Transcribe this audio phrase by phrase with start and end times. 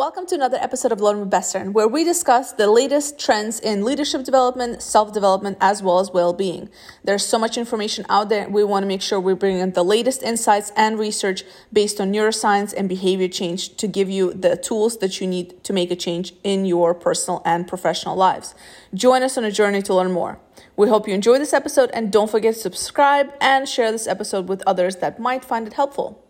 [0.00, 3.84] Welcome to another episode of Learn with Bestern, where we discuss the latest trends in
[3.84, 6.70] leadership development, self development, as well as well being.
[7.04, 8.48] There's so much information out there.
[8.48, 12.10] We want to make sure we bring in the latest insights and research based on
[12.10, 15.96] neuroscience and behavior change to give you the tools that you need to make a
[15.96, 18.54] change in your personal and professional lives.
[18.94, 20.38] Join us on a journey to learn more.
[20.78, 24.48] We hope you enjoy this episode and don't forget to subscribe and share this episode
[24.48, 26.24] with others that might find it helpful.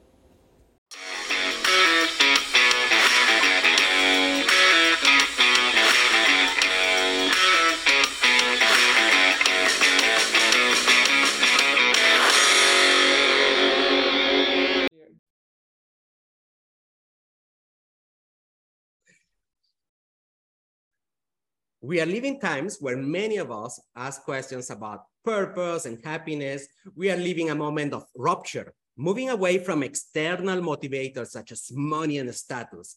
[21.82, 26.68] We are living times where many of us ask questions about purpose and happiness.
[26.94, 32.18] We are living a moment of rupture, moving away from external motivators such as money
[32.18, 32.96] and status.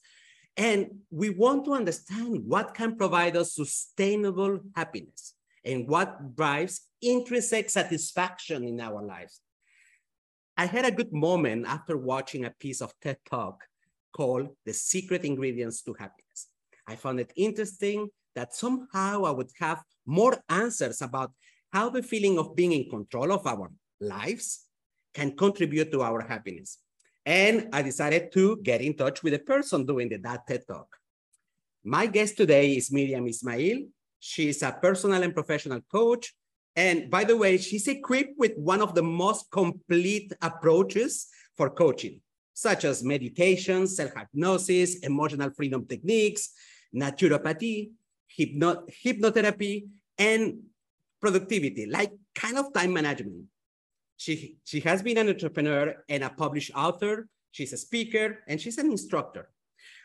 [0.58, 7.70] And we want to understand what can provide us sustainable happiness and what drives intrinsic
[7.70, 9.40] satisfaction in our lives.
[10.58, 13.64] I had a good moment after watching a piece of TED Talk
[14.14, 16.50] called The Secret Ingredients to Happiness.
[16.86, 21.32] I found it interesting that somehow I would have more answers about
[21.72, 24.66] how the feeling of being in control of our lives
[25.14, 26.80] can contribute to our happiness.
[27.26, 30.88] And I decided to get in touch with the person doing the, that TED Talk.
[31.84, 33.86] My guest today is Miriam Ismail.
[34.20, 36.34] She's a personal and professional coach.
[36.76, 42.22] And by the way, she's equipped with one of the most complete approaches for coaching,
[42.54, 46.50] such as meditation, self-hypnosis, emotional freedom techniques,
[46.96, 47.92] naturopathy,
[48.38, 49.86] hypno hypnotherapy,
[50.18, 50.60] and
[51.22, 53.46] productivity, like kind of time management.
[54.18, 57.28] She, she has been an entrepreneur and a published author.
[57.52, 59.50] She's a speaker and she's an instructor.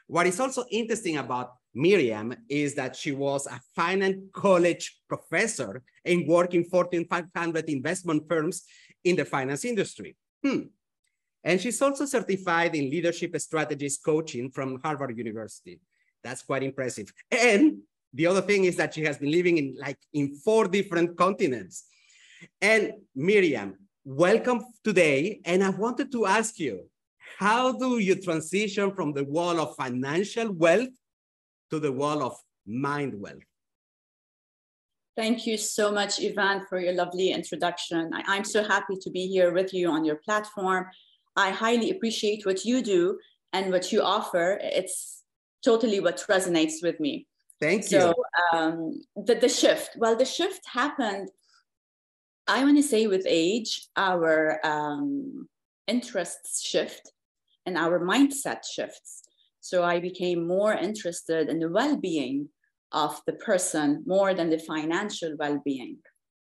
[0.07, 6.27] What is also interesting about Miriam is that she was a finance college professor and
[6.27, 8.65] worked in Fortune 500 investment firms
[9.05, 10.17] in the finance industry.
[10.45, 10.63] Hmm.
[11.45, 15.81] And she's also certified in leadership strategies coaching from Harvard University.
[16.25, 17.13] That's quite impressive.
[17.31, 17.79] And
[18.13, 21.85] the other thing is that she has been living in like in four different continents.
[22.61, 25.41] And Miriam, welcome today.
[25.45, 26.89] And I wanted to ask you,
[27.39, 30.89] how do you transition from the wall of financial wealth
[31.71, 32.37] to the wall of
[32.67, 33.43] mind wealth?
[35.17, 38.11] Thank you so much, Ivan, for your lovely introduction.
[38.15, 40.87] I, am so happy to be here with you on your platform.
[41.35, 43.19] I highly appreciate what you do
[43.53, 44.61] and what you offer.
[44.63, 45.25] It's
[45.65, 47.27] totally what resonates with me.
[47.61, 48.01] Thank you.
[48.01, 48.15] So
[48.53, 51.31] um, the, the shift, well, the shift happened,
[52.47, 55.49] I want to say with age, our um,
[55.87, 57.13] interests shift
[57.67, 59.25] and our mindset shifts.
[59.61, 62.49] So I became more interested in the well-being
[62.93, 65.99] of the person more than the financial well-being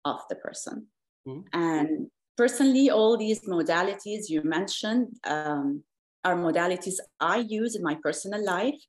[0.03, 0.87] of the person.
[1.27, 1.41] Mm-hmm.
[1.53, 5.83] And personally, all these modalities you mentioned um,
[6.25, 8.81] are modalities I use in my personal life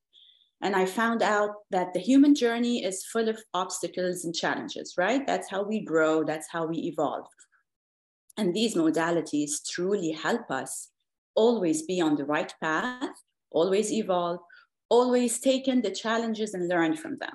[0.63, 5.27] and I found out that the human journey is full of obstacles and challenges, right?
[5.27, 7.27] That's how we grow, that's how we evolve.
[8.39, 10.91] And these modalities truly help us
[11.35, 13.11] always be on the right path,
[13.51, 14.41] always evolve,
[14.89, 17.35] always take in the challenges and learn from them.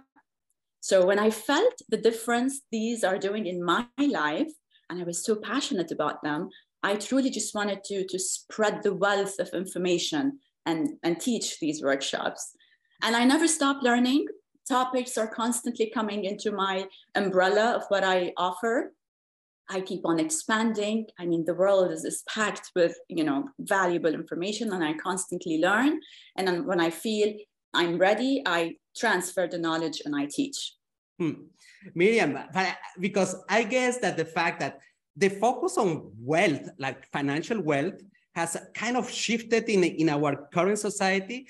[0.79, 4.51] So when I felt the difference these are doing in my life,
[4.89, 6.49] and I was so passionate about them,
[6.83, 11.83] I truly just wanted to, to spread the wealth of information and, and teach these
[11.83, 12.55] workshops.
[13.01, 14.27] And I never stop learning.
[14.67, 16.85] Topics are constantly coming into my
[17.15, 18.93] umbrella of what I offer.
[19.69, 21.07] I keep on expanding.
[21.17, 25.59] I mean, the world is, is packed with, you know, valuable information and I constantly
[25.59, 25.99] learn.
[26.35, 27.33] And then when I feel
[27.73, 30.75] I'm ready, I transfer the knowledge and I teach.
[31.19, 31.31] Hmm.
[31.95, 32.37] Miriam,
[32.99, 34.79] because I guess that the fact that
[35.15, 38.01] the focus on wealth, like financial wealth,
[38.35, 41.47] has kind of shifted in, in our current society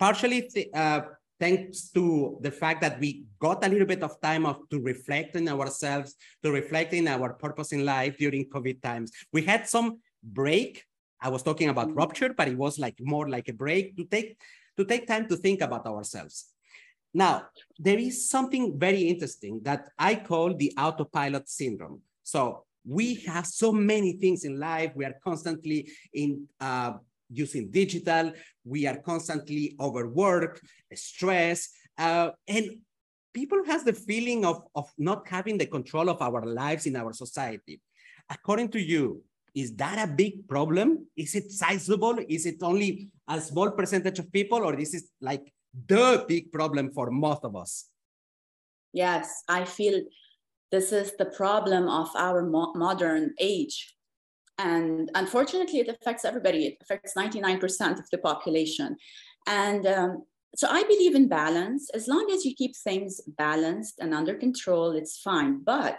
[0.00, 1.02] partially uh,
[1.38, 5.36] thanks to the fact that we got a little bit of time of, to reflect
[5.36, 9.12] in ourselves, to reflect in our purpose in life during COVID times.
[9.32, 10.84] We had some break.
[11.20, 11.98] I was talking about mm-hmm.
[11.98, 14.40] rupture, but it was like more like a break to take
[14.78, 16.54] to take time to think about ourselves.
[17.12, 17.48] Now,
[17.78, 22.00] there is something very interesting that I call the autopilot syndrome.
[22.22, 24.92] So we have so many things in life.
[24.94, 26.92] We are constantly in uh,
[27.30, 28.32] using digital.
[28.64, 30.60] We are constantly overworked,
[30.94, 32.70] stressed, uh, and
[33.32, 37.12] people has the feeling of, of not having the control of our lives in our
[37.12, 37.80] society.
[38.28, 39.22] According to you,
[39.54, 41.06] is that a big problem?
[41.16, 42.18] Is it sizable?
[42.28, 45.52] Is it only a small percentage of people, or this is like
[45.86, 47.86] the big problem for most of us.
[48.92, 50.02] Yes, I feel
[50.70, 53.94] this is the problem of our mo modern age.
[54.60, 56.66] And unfortunately, it affects everybody.
[56.66, 58.96] It affects 99% of the population.
[59.46, 60.24] And um,
[60.54, 61.88] so I believe in balance.
[61.94, 65.62] As long as you keep things balanced and under control, it's fine.
[65.64, 65.98] But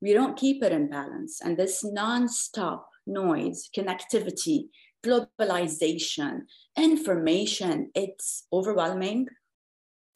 [0.00, 1.40] we don't keep it in balance.
[1.40, 4.68] And this nonstop noise, connectivity,
[5.04, 6.42] globalization,
[6.78, 9.26] information, it's overwhelming,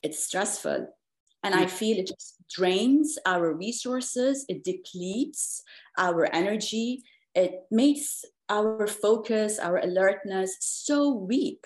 [0.04, 0.94] it's stressful.
[1.42, 5.62] And I feel it just drains our resources, it depletes
[5.98, 7.02] our energy,
[7.34, 11.64] it makes our focus, our alertness so weak.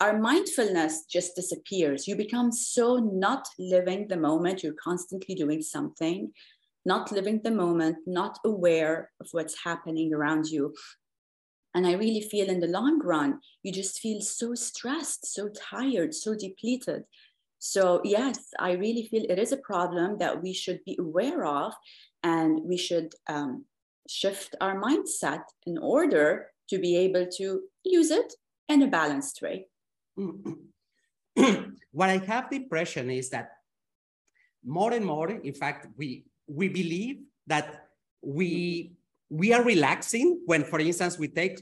[0.00, 2.06] Our mindfulness just disappears.
[2.06, 4.62] You become so not living the moment.
[4.62, 6.32] You're constantly doing something,
[6.84, 10.74] not living the moment, not aware of what's happening around you.
[11.74, 16.14] And I really feel in the long run, you just feel so stressed, so tired,
[16.14, 17.04] so depleted.
[17.58, 21.72] So, yes, I really feel it is a problem that we should be aware of
[22.22, 23.64] and we should um,
[24.08, 28.34] shift our mindset in order to be able to use it
[28.68, 29.66] in a balanced way.
[31.92, 33.50] what I have the impression is that
[34.64, 37.86] more and more, in fact, we we believe that
[38.22, 38.92] we
[39.30, 41.60] we are relaxing when, for instance, we take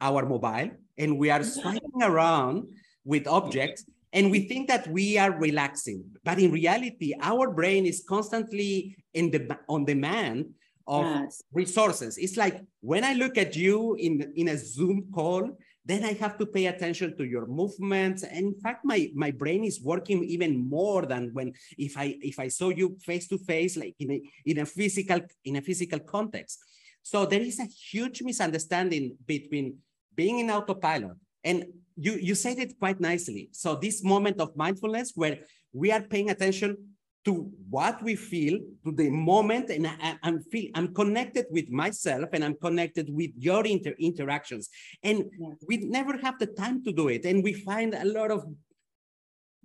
[0.00, 2.68] our mobile and we are swiping around
[3.04, 8.04] with objects and we think that we are relaxing but in reality our brain is
[8.08, 10.46] constantly in the on demand
[10.86, 11.42] of yes.
[11.52, 15.50] resources it's like when i look at you in in a zoom call
[15.84, 19.64] then i have to pay attention to your movements and in fact my my brain
[19.64, 23.76] is working even more than when if i if i saw you face to face
[23.76, 26.58] like in a in a physical in a physical context
[27.02, 29.76] so there is a huge misunderstanding between
[30.14, 31.64] being in autopilot and
[31.96, 33.48] you, you said it quite nicely.
[33.52, 35.38] So this moment of mindfulness where
[35.72, 36.76] we are paying attention
[37.26, 42.28] to what we feel, to the moment, and I, am feel I'm connected with myself
[42.32, 44.70] and I'm connected with your inter interactions.
[45.02, 45.24] And
[45.66, 47.24] we never have the time to do it.
[47.24, 48.46] And we find a lot of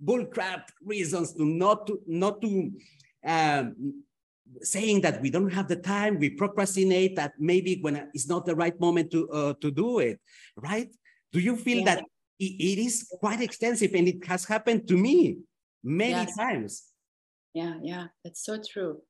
[0.04, 2.72] bullcrap reasons to not to not to
[3.24, 4.02] um,
[4.62, 8.56] saying that we don't have the time, we procrastinate that maybe when it's not the
[8.56, 10.20] right moment to uh, to do it,
[10.56, 10.90] right?
[11.32, 11.94] Do you feel yeah.
[11.94, 12.04] that
[12.40, 15.38] it is quite extensive and it has happened to me
[15.84, 16.36] many yes.
[16.36, 16.91] times.
[17.54, 19.02] Yeah, yeah, that's so true.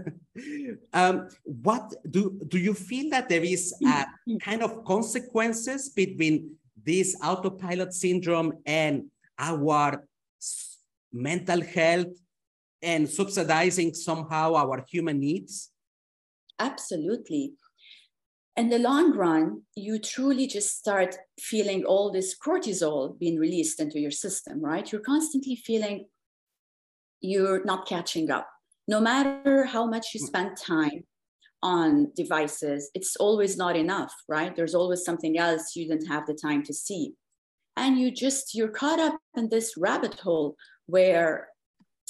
[0.92, 4.06] um, what do do you feel that there is a
[4.40, 9.04] kind of consequences between this autopilot syndrome and
[9.38, 10.06] our
[11.12, 12.14] mental health
[12.80, 15.70] and subsidizing somehow our human needs?
[16.58, 17.52] Absolutely
[18.56, 23.98] in the long run, you truly just start feeling all this cortisol being released into
[23.98, 24.90] your system, right?
[24.90, 26.06] You're constantly feeling
[27.22, 28.48] you're not catching up.
[28.88, 31.04] No matter how much you spend time
[31.62, 34.54] on devices, it's always not enough, right?
[34.54, 37.14] There's always something else you didn't have the time to see.
[37.76, 41.48] And you just, you're caught up in this rabbit hole where,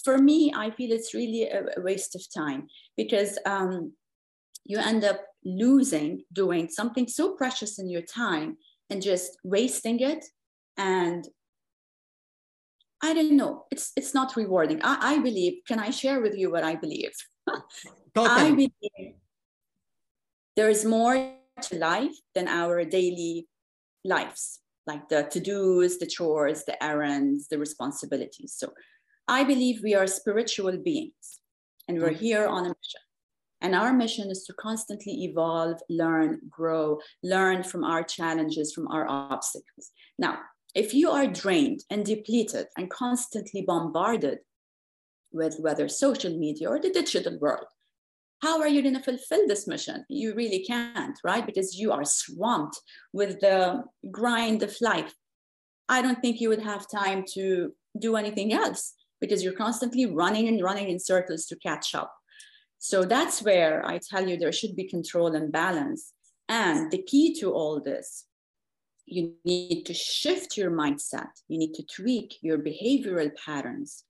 [0.02, 2.66] for me, I feel it's really a, a waste of time
[2.96, 3.92] because um,
[4.64, 8.56] you end up losing doing something so precious in your time
[8.90, 10.24] and just wasting it
[10.76, 11.28] and
[13.02, 13.64] i don't know.
[13.70, 14.80] It's it's not rewarding.
[14.82, 17.12] I, I believe can i share with you what i believe?
[18.16, 19.14] I believe
[20.56, 21.14] there is more
[21.62, 23.48] to life than our daily
[24.04, 28.54] lives like the to-dos the chores the errands the responsibilities.
[28.56, 28.72] So
[29.28, 31.40] i believe we are spiritual beings
[31.88, 32.24] and we're mm.
[32.26, 33.02] here on a mission.
[33.60, 39.06] And our mission is to constantly evolve, learn, grow, learn from our challenges, from our
[39.08, 39.92] obstacles.
[40.18, 40.40] Now,
[40.74, 44.38] if you are drained and depleted and constantly bombarded
[45.32, 47.66] with whether social media or the digital world,
[48.42, 50.04] how are you going to fulfill this mission?
[50.08, 51.46] You really can't, right?
[51.46, 52.80] Because you are swamped
[53.12, 55.14] with the grind of life.
[55.88, 60.48] I don't think you would have time to do anything else because you're constantly running
[60.48, 62.12] and running in circles to catch up.
[62.78, 66.12] So that's where I tell you there should be control and balance.
[66.48, 68.26] And the key to all this,
[69.06, 71.28] you need to shift your mindset.
[71.48, 74.04] You need to tweak your behavioral patterns.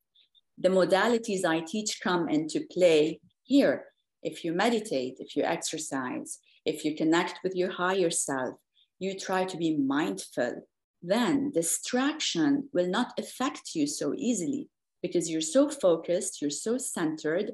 [0.58, 3.86] The modalities I teach come into play here.
[4.22, 8.54] If you meditate, if you exercise, if you connect with your higher self,
[8.98, 10.68] you try to be mindful,
[11.02, 14.68] then distraction will not affect you so easily
[15.02, 17.52] because you're so focused, you're so centered,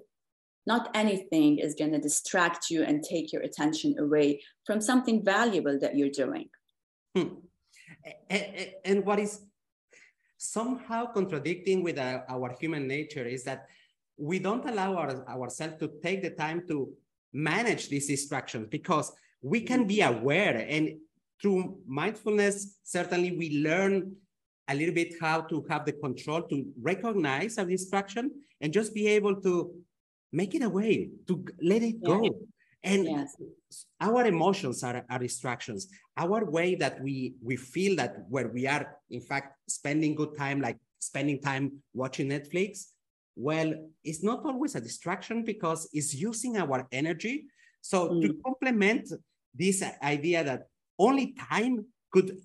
[0.66, 5.78] not anything is going to distract you and take your attention away from something valuable
[5.80, 6.50] that you're doing.
[7.14, 7.28] Hmm.
[8.28, 9.40] And, and what is
[10.36, 13.66] somehow contradicting with our, our human nature is that
[14.16, 16.92] we don't allow our, ourselves to take the time to
[17.32, 19.12] manage these distractions because
[19.42, 20.90] we can be aware and
[21.40, 24.12] through mindfulness certainly we learn
[24.68, 29.06] a little bit how to have the control to recognize a distraction and just be
[29.06, 29.72] able to
[30.32, 32.22] make it away to let it go.
[32.85, 33.37] And yes.
[34.00, 38.97] our emotions are, are distractions our way that we we feel that where we are
[39.11, 42.87] in fact spending good time like spending time watching netflix
[43.38, 47.47] well, it's not always a distraction because it's using our energy.
[47.80, 48.23] So mm.
[48.23, 49.12] to complement
[49.54, 50.66] this idea that
[50.99, 52.37] only time could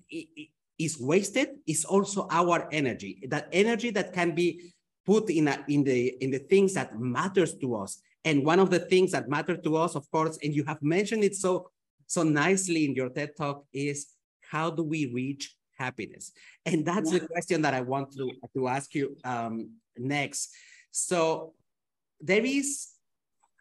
[0.78, 3.26] is wasted is also our energy.
[3.28, 4.70] That energy that can be
[5.04, 8.00] put in a, in the in the things that matters to us.
[8.24, 11.24] And one of the things that matter to us, of course, and you have mentioned
[11.24, 11.70] it so
[12.06, 14.06] so nicely in your TED talk, is
[14.50, 16.32] how do we reach happiness?
[16.66, 17.20] And that's yeah.
[17.20, 20.50] the question that I want to to ask you um, next.
[20.90, 21.54] So
[22.20, 22.88] there is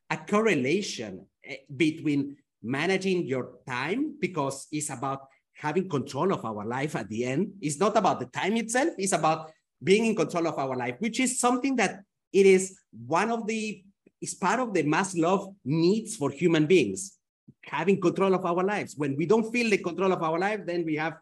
[0.10, 6.96] a correlation eh, between managing your time because it's about having control of our life
[6.96, 7.54] at the end.
[7.62, 9.52] It's not about the time itself, it's about
[9.84, 12.02] being in control of our life, which is something that
[12.32, 13.84] it is one of the,
[14.24, 17.18] is part of the Maslow needs for human beings,
[17.66, 18.96] having control of our lives.
[18.96, 21.16] When we don't feel the control of our life, then we have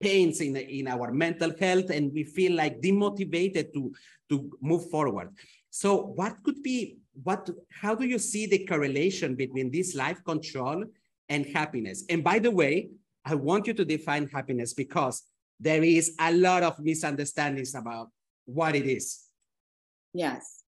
[0.00, 3.92] pains in, in our mental health and we feel like demotivated to,
[4.28, 5.30] to move forward.
[5.70, 7.48] So what could be, what,
[7.80, 10.84] how do you see the correlation between this life control
[11.30, 12.04] and happiness?
[12.10, 12.90] And by the way,
[13.24, 15.22] I want you to define happiness because
[15.58, 18.08] there is a lot of misunderstandings about
[18.44, 19.24] what it is.
[20.12, 20.61] Yes.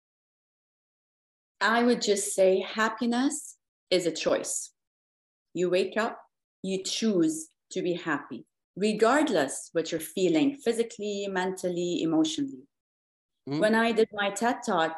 [1.65, 3.57] I would just say happiness
[3.91, 4.71] is a choice.
[5.55, 6.19] You wake up,
[6.63, 12.67] you choose to be happy regardless what you're feeling physically, mentally, emotionally.
[13.49, 13.61] Mm-hmm.
[13.61, 14.97] When I did my TED talk,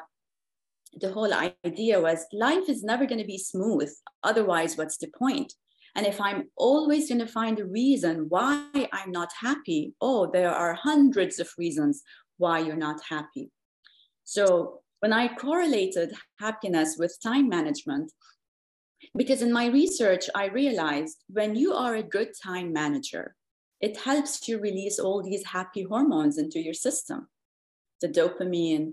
[0.99, 3.91] the whole idea was life is never going to be smooth.
[4.23, 5.53] Otherwise, what's the point?
[5.95, 10.53] And if I'm always going to find a reason why I'm not happy, oh, there
[10.53, 12.03] are hundreds of reasons
[12.39, 13.51] why you're not happy.
[14.25, 18.13] So when I correlated happiness with time management,
[19.17, 23.35] because in my research, I realized when you are a good time manager,
[23.81, 27.29] it helps you release all these happy hormones into your system
[28.03, 28.93] the dopamine,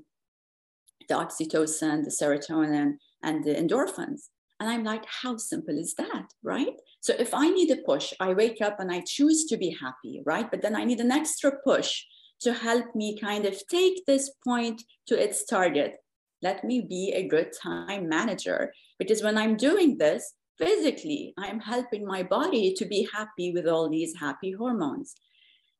[1.09, 4.29] the oxytocin, the serotonin, and the endorphins.
[4.61, 6.27] And I'm like, how simple is that?
[6.41, 6.75] Right?
[7.01, 10.21] So if I need a push, I wake up and I choose to be happy,
[10.25, 10.49] right?
[10.49, 12.03] But then I need an extra push
[12.43, 15.95] to help me kind of take this point to its target.
[16.41, 18.73] Let me be a good time manager.
[18.99, 23.89] Because when I'm doing this, physically, I'm helping my body to be happy with all
[23.89, 25.15] these happy hormones.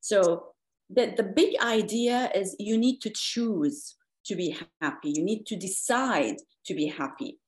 [0.02, 0.54] So
[0.90, 5.12] the, the big idea is you need to choose to be happy.
[5.16, 7.40] You need to decide to be happy.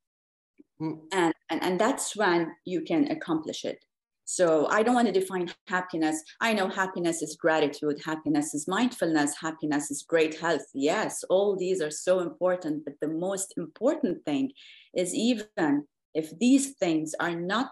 [0.81, 0.99] Mm.
[1.11, 3.84] And, and, and that's when you can accomplish it.
[4.25, 6.21] So I don't want to define happiness.
[6.41, 10.65] I know happiness is gratitude, happiness is mindfulness, happiness is great health.
[10.73, 12.85] Yes, all these are so important.
[12.85, 14.51] But the most important thing
[14.95, 17.69] is even if these things are not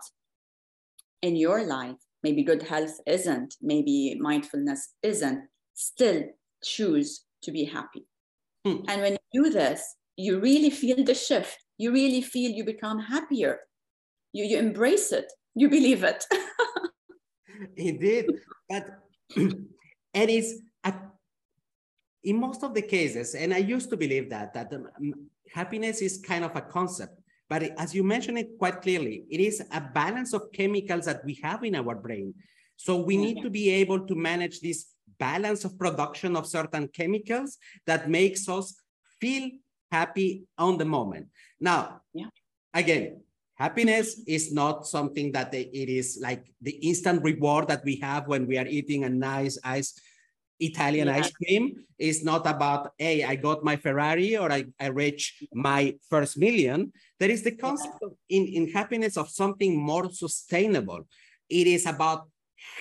[1.23, 6.23] in your life, maybe good health isn't, maybe mindfulness isn't, still
[6.63, 8.05] choose to be happy.
[8.63, 8.77] Hmm.
[8.87, 11.57] And when you do this, you really feel the shift.
[11.79, 13.59] You really feel you become happier.
[14.33, 15.31] You, you embrace it.
[15.55, 16.25] You believe it.
[17.77, 18.25] Indeed.
[18.69, 18.99] But
[19.35, 19.67] and
[20.13, 20.93] it's a,
[22.23, 25.13] in most of the cases, and I used to believe that, that um,
[25.51, 27.19] happiness is kind of a concept.
[27.49, 31.35] But as you mentioned it quite clearly, it is a balance of chemicals that we
[31.43, 32.33] have in our brain.
[32.77, 34.87] So we need to be able to manage this
[35.19, 38.75] balance of production of certain chemicals that makes us
[39.21, 39.51] feel
[39.91, 41.27] happy on the moment.
[41.59, 42.29] Now, yeah.
[42.73, 43.21] again,
[43.63, 48.43] happiness is not something that it is like the instant reward that we have when
[48.49, 49.89] we are eating a nice ice
[50.59, 51.17] Italian yeah.
[51.19, 51.63] ice cream.
[51.97, 56.91] It's not about, hey, I got my Ferrari or I, I reached my first million.
[57.19, 58.07] There is the concept yeah.
[58.07, 61.01] of in, in happiness of something more sustainable.
[61.49, 62.27] It is about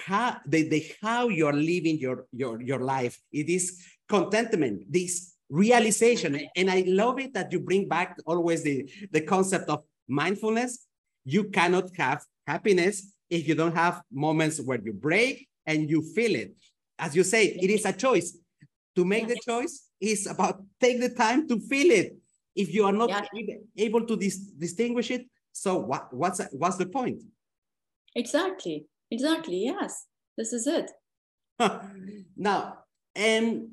[0.06, 3.18] how the, the how you're living your, your, your life.
[3.32, 3.64] It is
[4.08, 6.48] contentment, this realization.
[6.56, 10.86] And I love it that you bring back always the, the concept of mindfulness.
[11.24, 16.34] You cannot have happiness if you don't have moments where you break and you feel
[16.34, 16.52] it.
[16.98, 18.36] As you say, it is a choice.
[18.96, 22.16] To make the choice is about take the time to feel it.
[22.54, 23.56] If you are not yeah.
[23.78, 27.22] able to dis distinguish it, so what, what's, what's the point?
[28.14, 28.86] Exactly.
[29.10, 29.64] Exactly.
[29.64, 30.06] Yes,
[30.36, 30.90] this is it.
[32.36, 32.78] now,
[33.14, 33.68] and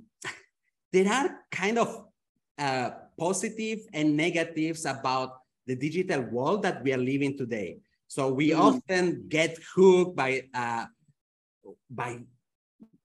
[0.91, 2.05] there are kind of
[2.57, 7.77] uh, positive and negatives about the digital world that we are living today.
[8.07, 8.59] So we mm.
[8.59, 10.85] often get hooked by uh,
[11.89, 12.19] by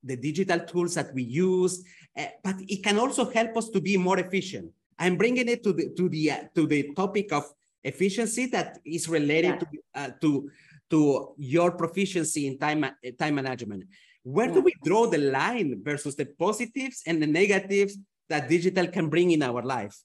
[0.02, 1.84] the digital tools that we use,
[2.16, 4.70] uh, but it can also help us to be more efficient.
[4.98, 7.44] I'm bringing it to the to the uh, to the topic of
[7.82, 9.60] efficiency that is related yeah.
[9.60, 10.50] to uh, to
[10.90, 12.84] to your proficiency in time
[13.18, 13.84] time management.
[14.22, 14.54] Where yeah.
[14.54, 19.32] do we draw the line versus the positives and the negatives that digital can bring
[19.32, 19.96] in our life?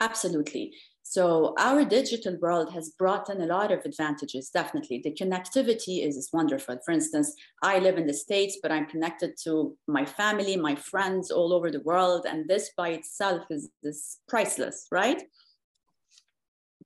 [0.00, 0.74] Absolutely.
[1.02, 5.00] So our digital world has brought in a lot of advantages, definitely.
[5.02, 6.78] The connectivity is, is wonderful.
[6.84, 11.30] For instance, I live in the States, but I'm connected to my family, my friends
[11.30, 12.26] all over the world.
[12.28, 15.20] And this by itself is, is priceless, right?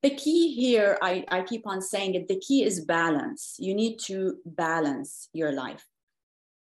[0.02, 3.56] The key here, I, I keep on saying it, the key is balance.
[3.58, 5.84] You need to balance your life.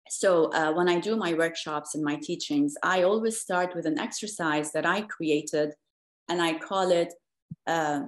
[0.10, 3.98] So uh, when I do my workshops and my teachings, I always start with an
[3.98, 5.74] exercise that I created
[6.30, 7.14] and I call it
[7.68, 8.02] uh,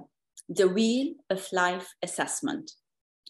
[0.48, 2.72] the wheel of life assessment.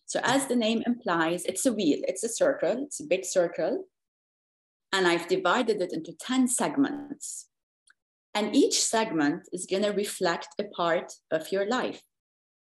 [0.06, 3.84] So as the name implies, it's a wheel, it's a circle, it's a big circle.
[4.92, 7.48] And I've divided it into 10 segments.
[8.34, 12.02] And each segment is gonna reflect a part of your life.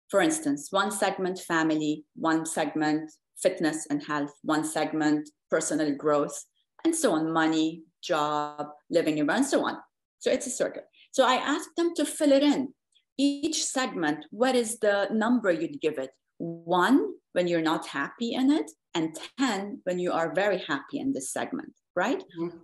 [0.09, 3.11] For instance, one segment family, one segment
[3.41, 6.45] fitness and health, one segment personal growth,
[6.85, 9.79] and so on, money, job, living and so on.
[10.19, 10.83] So it's a circle.
[11.13, 12.75] So I asked them to fill it in
[13.19, 16.11] each segment, what is the number you'd give it?
[16.39, 21.13] One, when you're not happy in it, and 10, when you are very happy in
[21.13, 22.23] this segment, right?
[22.41, 22.57] Mm-hmm.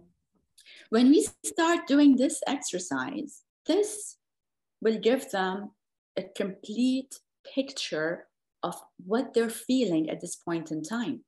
[0.91, 4.17] When we start doing this exercise, this
[4.81, 5.73] will give them
[6.17, 7.21] a complete
[7.55, 8.27] picture
[8.63, 8.75] of
[9.05, 11.25] what they're feeling at this point in time.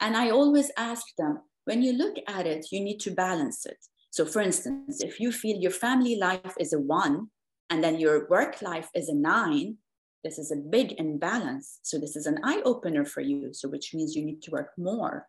[0.00, 3.78] And I always ask them, when you look at it, you need to balance it.
[4.10, 7.28] So, for instance, if you feel your family life is a one
[7.70, 9.78] and then your work life is a nine,
[10.26, 11.78] this is a big imbalance.
[11.82, 13.50] So this is an eye opener for you.
[13.52, 15.28] So which means you need to work more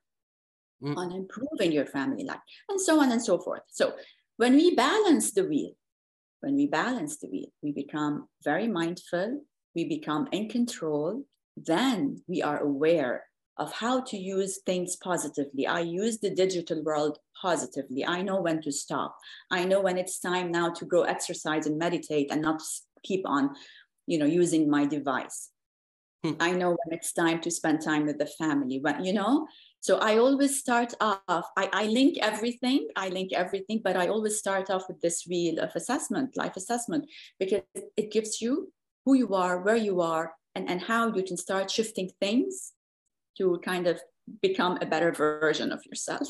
[0.83, 0.97] mm.
[0.97, 3.61] on improving your family life and so on and so forth.
[3.67, 3.93] So
[4.37, 5.73] when we balance the wheel,
[6.41, 9.41] when we balance the wheel, we become very mindful,
[9.75, 11.23] we become in control,
[11.55, 13.25] then we are aware
[13.57, 15.67] of how to use things positively.
[15.67, 18.05] I use the digital world positively.
[18.05, 19.17] I know when to stop.
[19.51, 22.61] I know when it's time now to go exercise and meditate and not
[23.03, 23.55] keep on,
[24.05, 25.49] you know, using my device.
[26.23, 26.33] Hmm.
[26.39, 28.79] I know when it's time to spend time with the family.
[28.79, 29.47] When you know,
[29.79, 31.45] so I always start off.
[31.55, 32.87] I, I link everything.
[32.95, 37.05] I link everything, but I always start off with this wheel of assessment, life assessment,
[37.39, 37.61] because
[37.95, 38.71] it gives you
[39.05, 42.73] who you are, where you are, and, and how you can start shifting things
[43.37, 44.01] to kind of
[44.41, 46.27] become a better version of yourself.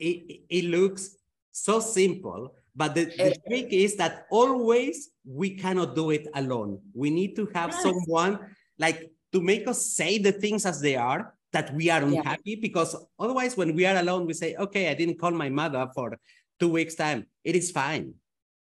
[0.00, 1.16] It, it looks
[1.52, 6.80] so simple, but the, the trick is that always we cannot do it alone.
[6.94, 7.82] We need to have yes.
[7.82, 8.38] someone
[8.78, 12.56] like to make us say the things as they are that we are unhappy yeah.
[12.60, 16.16] because otherwise when we are alone we say okay i didn't call my mother for
[16.58, 18.14] two weeks time it is fine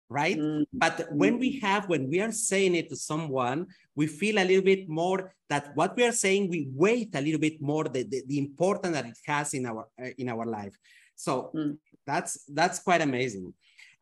[0.08, 0.62] right mm-hmm.
[0.72, 4.64] but when we have when we are saying it to someone we feel a little
[4.64, 8.22] bit more that what we are saying we weight a little bit more the, the,
[8.26, 10.76] the importance that it has in our uh, in our life
[11.16, 11.76] so mm.
[12.06, 13.52] that's that's quite amazing.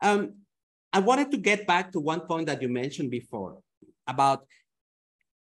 [0.01, 0.35] Um,
[0.93, 3.57] i wanted to get back to one point that you mentioned before
[4.07, 4.45] about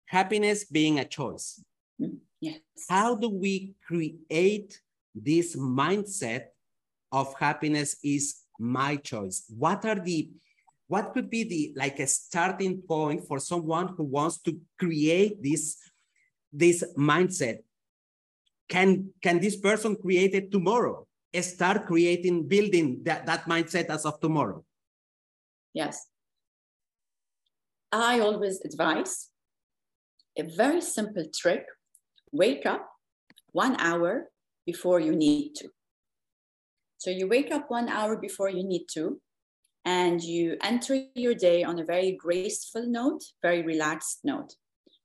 [0.06, 1.64] happiness being a choice.
[2.02, 2.18] Mm.
[2.42, 2.60] yes.
[2.90, 4.82] How do we create
[5.16, 6.54] this mindset
[7.12, 9.46] of happiness is my choice?
[9.56, 10.30] What are the
[10.88, 15.78] what could be the like a starting point for someone who wants to create this
[16.52, 17.60] this mindset?
[18.68, 21.06] Can can this person create it tomorrow
[21.42, 24.64] start creating building that, that mindset as of tomorrow.
[25.74, 26.08] Yes.
[27.92, 29.30] I always advise
[30.38, 31.66] a very simple trick.
[32.32, 32.88] Wake up
[33.52, 34.30] one hour
[34.66, 35.70] before you need to.
[36.98, 39.22] So you wake up one hour before you need to
[39.86, 44.54] and you enter your day on a very graceful note, very relaxed note.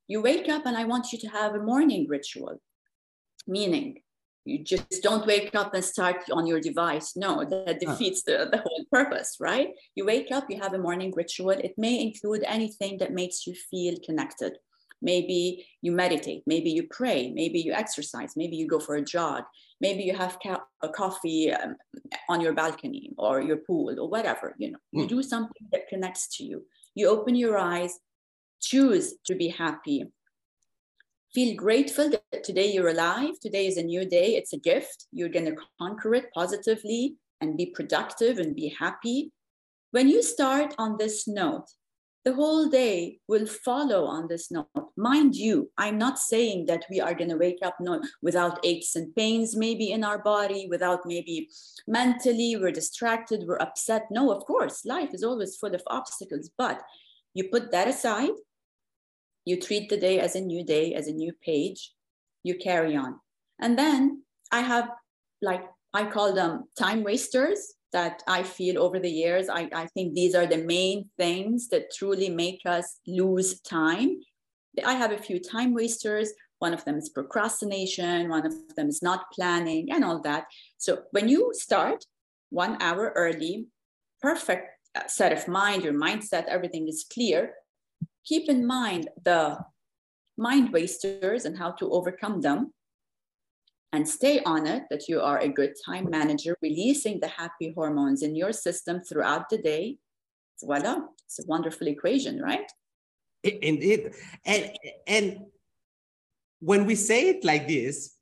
[0.06, 2.60] You wake up, and I want you to have a morning ritual,
[3.46, 4.02] meaning
[4.44, 7.16] you just don't wake up and start on your device.
[7.16, 9.70] No, that defeats the, the whole purpose, right?
[9.94, 11.50] You wake up, you have a morning ritual.
[11.50, 14.58] It may include anything that makes you feel connected.
[15.00, 19.44] Maybe you meditate, maybe you pray, maybe you exercise, maybe you go for a jog,
[19.80, 21.76] maybe you have ca- a coffee um,
[22.28, 24.98] on your balcony or your pool or whatever you know mm.
[24.98, 25.14] you hmm.
[25.16, 27.92] do something that connects to you you open your eyes
[28.60, 29.98] choose to be happy
[31.34, 33.40] Feel grateful that today you're alive.
[33.40, 34.36] Today is a new day.
[34.36, 35.06] It's a gift.
[35.10, 39.32] You're going to conquer it positively and be productive and be happy.
[39.90, 41.66] When you start on this note,
[42.24, 44.68] the whole day will follow on this note.
[44.96, 47.78] Mind you, I'm not saying that we are going to wake up
[48.22, 51.48] without aches and pains, maybe in our body, without maybe
[51.88, 54.06] mentally, we're distracted, we're upset.
[54.08, 56.80] No, of course, life is always full of obstacles, but
[57.34, 58.30] you put that aside,
[59.44, 61.92] you treat the day as a new day, as a new page,
[62.42, 63.20] you carry on.
[63.60, 64.88] And then I have,
[65.42, 69.48] like, I call them time wasters that I feel over the years.
[69.48, 74.20] I, I think these are the main things that truly make us lose time.
[74.84, 76.32] I have a few time wasters.
[76.58, 80.46] One of them is procrastination, one of them is not planning, and all that.
[80.78, 82.04] So when you start
[82.50, 83.66] one hour early,
[84.20, 87.52] perfect uh, set of mind, your mindset, everything is clear.
[88.24, 89.58] Keep in mind the
[90.36, 92.72] mind wasters and how to overcome them
[93.92, 98.22] and stay on it that you are a good time manager, releasing the happy hormones
[98.22, 99.98] in your system throughout the day.
[100.60, 102.70] Voila, it's a wonderful equation, right?
[103.44, 104.12] Indeed.
[104.44, 104.72] And,
[105.06, 105.38] and
[106.60, 108.16] when we say it like this,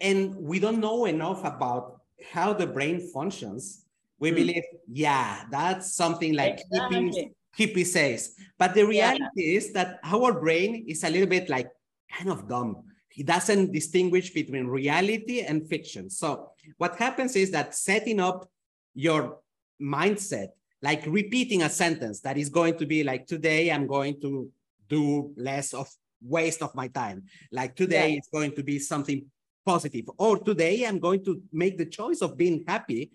[0.00, 3.86] and we don't know enough about how the brain functions,
[4.18, 4.36] we mm.
[4.36, 7.10] believe, yeah, that's something like exactly.
[7.10, 8.34] hippie, hippie says.
[8.58, 9.56] But the reality yeah.
[9.56, 11.68] is that our brain is a little bit like
[12.10, 16.08] kind of dumb he doesn't distinguish between reality and fiction.
[16.08, 18.48] So what happens is that setting up
[18.94, 19.38] your
[19.82, 20.48] mindset,
[20.80, 24.48] like repeating a sentence that is going to be like, today I'm going to
[24.88, 25.88] do less of
[26.22, 27.24] waste of my time.
[27.50, 28.16] Like today yeah.
[28.18, 29.26] it's going to be something
[29.66, 30.08] positive.
[30.16, 33.10] Or today I'm going to make the choice of being happy.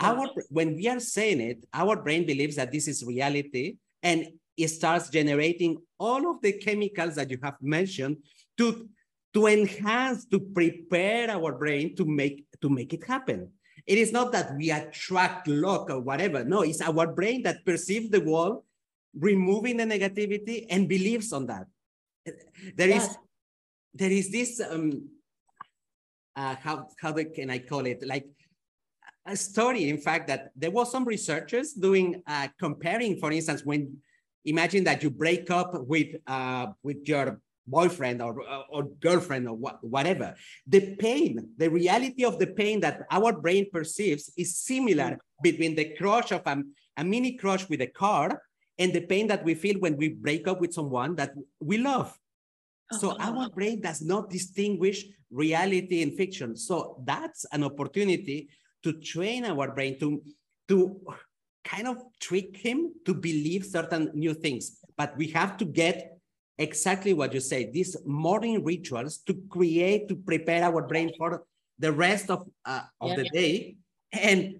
[0.00, 4.68] Our when we are saying it, our brain believes that this is reality and it
[4.68, 8.16] starts generating all of the chemicals that you have mentioned
[8.58, 8.88] to
[9.34, 13.50] to enhance, to prepare our brain to make to make it happen.
[13.86, 16.44] It is not that we attract luck or whatever.
[16.44, 18.64] No, it's our brain that perceives the world,
[19.14, 21.66] removing the negativity and believes on that.
[22.76, 23.10] There yes.
[23.10, 23.16] is
[23.94, 25.08] there is this um
[26.36, 28.26] uh, how how can I call it like
[29.30, 33.96] a story in fact that there was some researchers doing uh, comparing for instance when
[34.44, 39.82] imagine that you break up with uh, with your boyfriend or, or girlfriend or what,
[39.84, 40.34] whatever.
[40.66, 45.94] The pain, the reality of the pain that our brain perceives is similar between the
[45.96, 46.62] crush of a,
[46.96, 48.42] a mini crush with a car
[48.78, 52.18] and the pain that we feel when we break up with someone that we love.
[52.98, 53.30] So uh-huh.
[53.30, 56.56] our brain does not distinguish reality and fiction.
[56.56, 58.48] So that's an opportunity
[58.82, 60.22] to train our brain to,
[60.68, 61.00] to
[61.64, 64.78] kind of trick him to believe certain new things.
[64.96, 66.18] But we have to get
[66.58, 71.44] exactly what you say, these morning rituals to create, to prepare our brain for
[71.78, 73.40] the rest of, uh, of yeah, the yeah.
[73.40, 73.76] day
[74.12, 74.54] and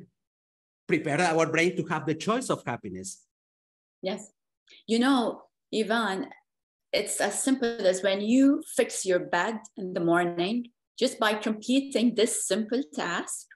[0.87, 3.27] prepare our brain to have the choice of happiness.
[4.03, 4.33] Yes.
[4.87, 5.43] You know,
[5.75, 6.29] Ivan,
[6.93, 12.15] it's as simple as when you fix your bed in the morning, just by completing
[12.15, 13.47] this simple task,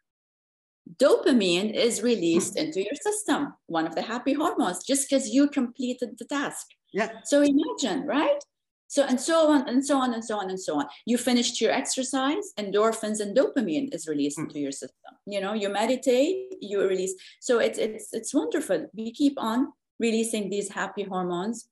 [0.97, 6.17] dopamine is released into your system, one of the happy hormones, just because you completed
[6.19, 6.67] the task.
[6.93, 7.11] Yeah.
[7.25, 8.39] So imagine, right?
[8.87, 10.87] So and so on and so on and so on and so on.
[11.05, 14.45] You finished your exercise, endorphins and dopamine is released mm.
[14.45, 15.15] into your system.
[15.27, 17.15] You know, you meditate, you release.
[17.41, 18.89] So it's it's it's wonderful.
[18.95, 21.69] We keep on releasing these happy hormones,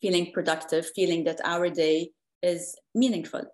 [0.00, 2.10] feeling productive, feeling that our day
[2.42, 3.44] is meaningful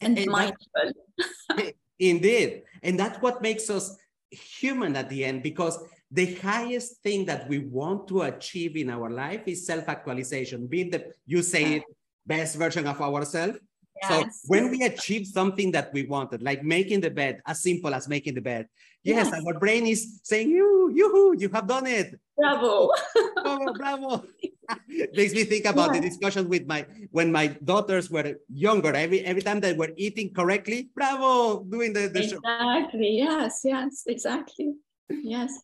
[0.00, 0.92] and, and mindful.
[1.56, 2.62] That, indeed.
[2.82, 3.96] And that's what makes us
[4.30, 5.78] human at the end because
[6.10, 11.12] the highest thing that we want to achieve in our life is self-actualization, being the,
[11.26, 11.82] you say it,
[12.26, 13.58] best version of ourselves.
[14.02, 14.42] Yes.
[14.42, 18.08] So when we achieve something that we wanted, like making the bed, as simple as
[18.08, 18.66] making the bed,
[19.06, 19.44] yes, yes.
[19.44, 22.18] our brain is saying, you, you, you have done it.
[22.36, 22.90] Bravo.
[23.42, 24.24] bravo, bravo.
[25.14, 26.00] Makes me think about yeah.
[26.00, 30.34] the discussion with my, when my daughters were younger, every, every time they were eating
[30.34, 32.28] correctly, bravo, doing the, the exactly.
[32.28, 32.38] show.
[32.44, 34.74] Exactly, yes, yes, exactly.
[35.08, 35.60] Yes.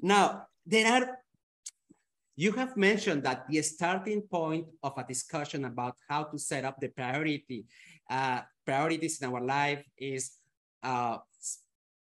[0.00, 1.18] Now, there are,
[2.36, 6.80] you have mentioned that the starting point of a discussion about how to set up
[6.80, 7.66] the priority,
[8.10, 10.38] uh, priorities in our life is
[10.82, 11.18] uh,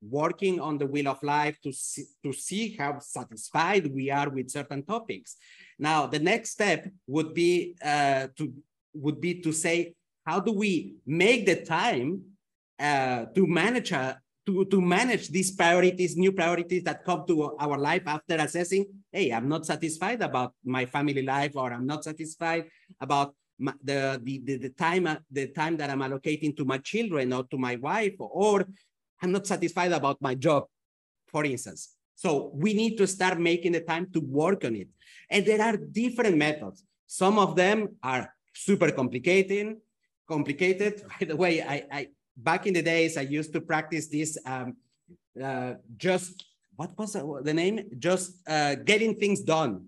[0.03, 4.51] working on the wheel of life to see, to see how satisfied we are with
[4.51, 5.37] certain topics.
[5.79, 8.53] Now, the next step would be uh, to
[8.95, 12.23] would be to say, how do we make the time
[12.79, 17.79] uh, to manage a, to, to manage these priorities, new priorities that come to our
[17.79, 22.67] life after assessing, hey, I'm not satisfied about my family life, or I'm not satisfied
[23.01, 27.45] about the, the, the, time, uh, the time that I'm allocating to my children or
[27.45, 28.67] to my wife, or
[29.25, 30.67] I'm not satisfied about my job,
[31.33, 31.97] for instance.
[32.15, 34.89] So we need to start making the time to work on it.
[35.31, 36.85] And there are different methods.
[37.07, 39.77] Some of them are super complicated.
[40.29, 41.03] Complicated.
[41.21, 44.37] By the way, I, I back in the days I used to practice this.
[44.45, 44.77] Um,
[45.43, 46.45] uh, just
[46.77, 47.77] what was the name?
[47.99, 49.87] Just uh, getting things done.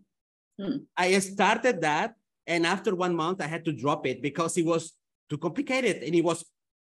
[0.58, 0.76] Hmm.
[0.96, 2.14] I started that,
[2.46, 4.94] and after one month, I had to drop it because it was
[5.28, 6.44] too complicated and it was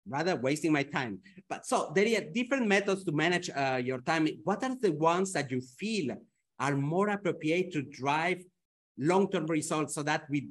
[0.08, 1.18] rather wasting my time.
[1.48, 4.28] But so there are different methods to manage uh, your time.
[4.44, 6.16] What are the ones that you feel
[6.58, 8.42] are more appropriate to drive
[8.98, 10.48] long-term results so that we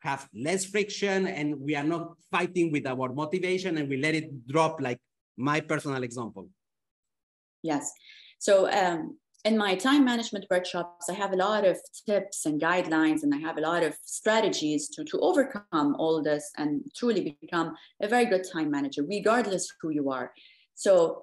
[0.00, 4.46] have less friction and we are not fighting with our motivation and we let it
[4.46, 4.98] drop like
[5.36, 6.48] my personal example?
[7.62, 7.90] Yes.
[8.38, 13.22] So um, in my time management workshops, I have a lot of tips and guidelines,
[13.22, 17.74] and I have a lot of strategies to, to overcome all this and truly become
[18.02, 20.32] a very good time manager, regardless who you are.
[20.74, 21.22] So,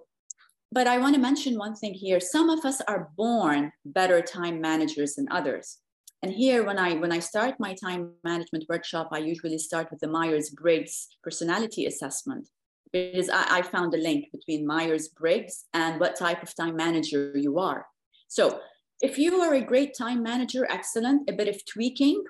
[0.71, 2.19] but I want to mention one thing here.
[2.19, 5.80] Some of us are born better time managers than others.
[6.23, 9.99] And here, when I when I start my time management workshop, I usually start with
[9.99, 12.47] the Myers-Briggs personality assessment
[12.91, 17.60] because I, I found a link between Myers-Briggs and what type of time manager you
[17.60, 17.86] are.
[18.27, 18.59] So
[19.01, 22.23] if you are a great time manager, excellent, a bit of tweaking,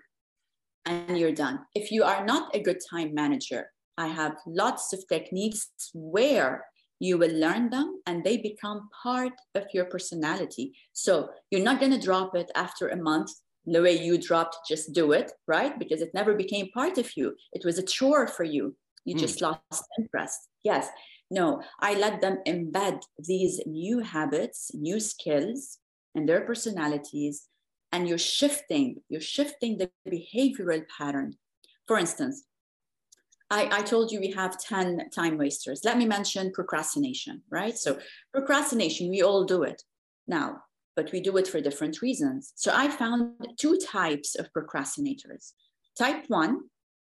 [0.86, 1.60] and you're done.
[1.73, 6.65] If you are not a good time manager, I have lots of techniques where
[6.99, 10.73] you will learn them and they become part of your personality.
[10.93, 13.31] So you're not going to drop it after a month
[13.65, 15.77] the way you dropped just do it, right?
[15.77, 17.36] Because it never became part of you.
[17.51, 18.75] It was a chore for you.
[19.05, 19.19] You mm.
[19.19, 20.39] just lost interest.
[20.63, 20.88] Yes.
[21.31, 25.79] No, I let them embed these new habits, new skills,
[26.15, 27.47] and their personalities
[27.91, 31.36] and you're shifting you're shifting the behavioral pattern.
[31.88, 32.45] For instance
[33.51, 35.82] I, I told you we have 10 time wasters.
[35.84, 37.78] Let me mention procrastination right?
[37.78, 37.99] So
[38.34, 39.84] procrastination we all do it.
[40.28, 40.62] Now
[40.95, 42.54] but we do it for different reasons.
[42.56, 45.51] So i found two types of procrastinators.
[45.97, 46.62] Type one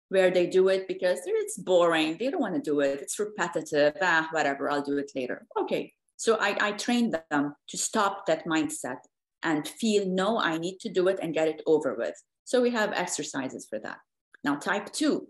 [0.09, 2.17] where they do it because it's boring.
[2.19, 3.01] They don't want to do it.
[3.01, 3.97] It's repetitive.
[4.01, 4.71] Ah whatever.
[4.71, 5.47] I'll do it later.
[5.61, 5.93] Okay
[6.25, 8.97] so I, I trained them to stop that mindset
[9.43, 12.15] and feel, no, I need to do it and get it over with.
[12.45, 13.99] So we have exercises for that.
[14.43, 15.29] Now, type two.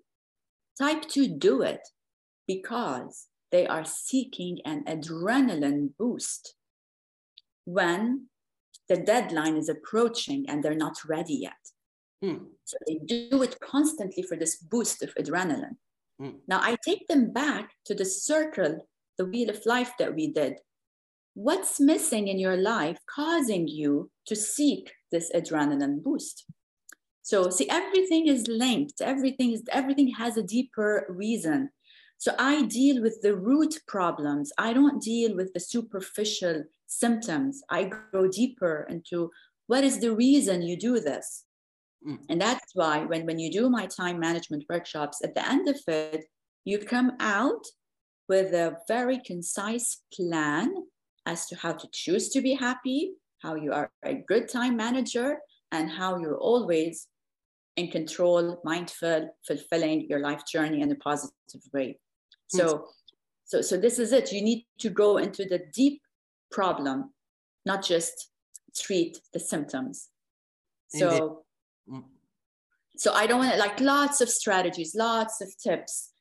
[0.78, 1.80] Type two do it
[2.46, 6.54] because they are seeking an adrenaline boost
[7.64, 8.28] when
[8.88, 11.62] the deadline is approaching and they're not ready yet.
[12.24, 12.44] Mm.
[12.66, 15.76] So they do it constantly for this boost of adrenaline.
[16.22, 16.36] Mm.
[16.46, 18.86] Now I take them back to the circle,
[19.18, 20.54] the wheel of life that we did
[21.34, 26.44] what's missing in your life causing you to seek this adrenaline boost?
[27.22, 29.00] So see everything is linked.
[29.00, 31.70] Everything is everything has a deeper reason.
[32.18, 34.52] So i deal with the root problems.
[34.58, 37.62] I don't deal with the superficial symptoms.
[37.70, 39.30] I go deeper into
[39.66, 41.44] what is the reason you do this.
[42.06, 42.18] Mm.
[42.28, 45.78] and that's why when, when you do my time management workshops at the end of
[45.88, 46.26] it
[46.66, 47.64] you come out
[48.28, 50.74] with a very concise plan
[51.26, 55.38] as to how to choose to be happy, how you are a good time manager,
[55.72, 57.08] and how you're always
[57.76, 61.98] in control, mindful, fulfilling your life journey in a positive way.
[62.46, 62.86] So,
[63.44, 64.32] so, so this is it.
[64.32, 66.00] You need to go into the deep
[66.50, 67.12] problem,
[67.66, 68.30] not just
[68.76, 70.08] treat the symptoms.
[70.88, 71.44] So,
[71.90, 72.04] mm.
[72.96, 76.13] so I don't want like lots of strategies, lots of tips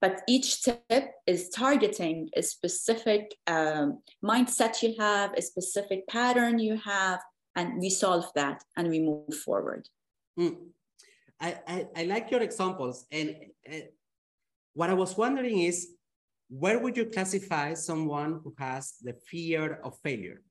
[0.00, 6.76] but each tip is targeting a specific um, mindset you have, a specific pattern you
[6.76, 7.20] have,
[7.56, 9.88] and we solve that and we move forward.
[10.38, 10.56] Mm.
[11.40, 13.06] I, I, I, like your examples.
[13.10, 13.34] And
[13.70, 13.76] uh,
[14.74, 15.88] what I was wondering is,
[16.48, 20.42] where would you classify someone who has the fear of failure?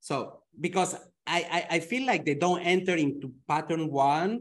[0.00, 0.94] So, because
[1.26, 4.40] I, I, I feel like they don't enter into pattern one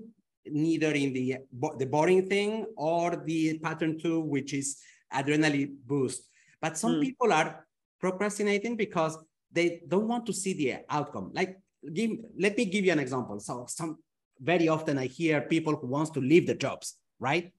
[0.52, 1.38] neither in the,
[1.78, 4.78] the boring thing or the pattern two, which is
[5.14, 6.28] adrenaline boost.
[6.62, 7.02] But some mm.
[7.02, 7.66] people are
[8.00, 9.18] procrastinating because
[9.52, 11.32] they don't want to see the outcome.
[11.34, 11.58] Like,
[11.94, 13.40] give, let me give you an example.
[13.40, 13.98] So some
[14.40, 17.52] very often I hear people who wants to leave the jobs, right?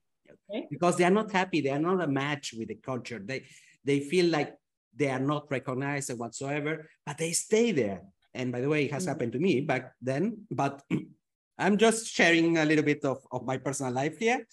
[0.49, 0.67] Okay.
[0.69, 1.61] Because they are not happy.
[1.61, 3.19] They are not a match with the culture.
[3.23, 3.45] They,
[3.83, 4.55] they feel like
[4.95, 8.01] they are not recognized whatsoever, but they stay there.
[8.33, 9.09] And by the way, it has mm.
[9.09, 10.81] happened to me back then, but
[11.59, 14.47] I'm just sharing a little bit of, of my personal life here.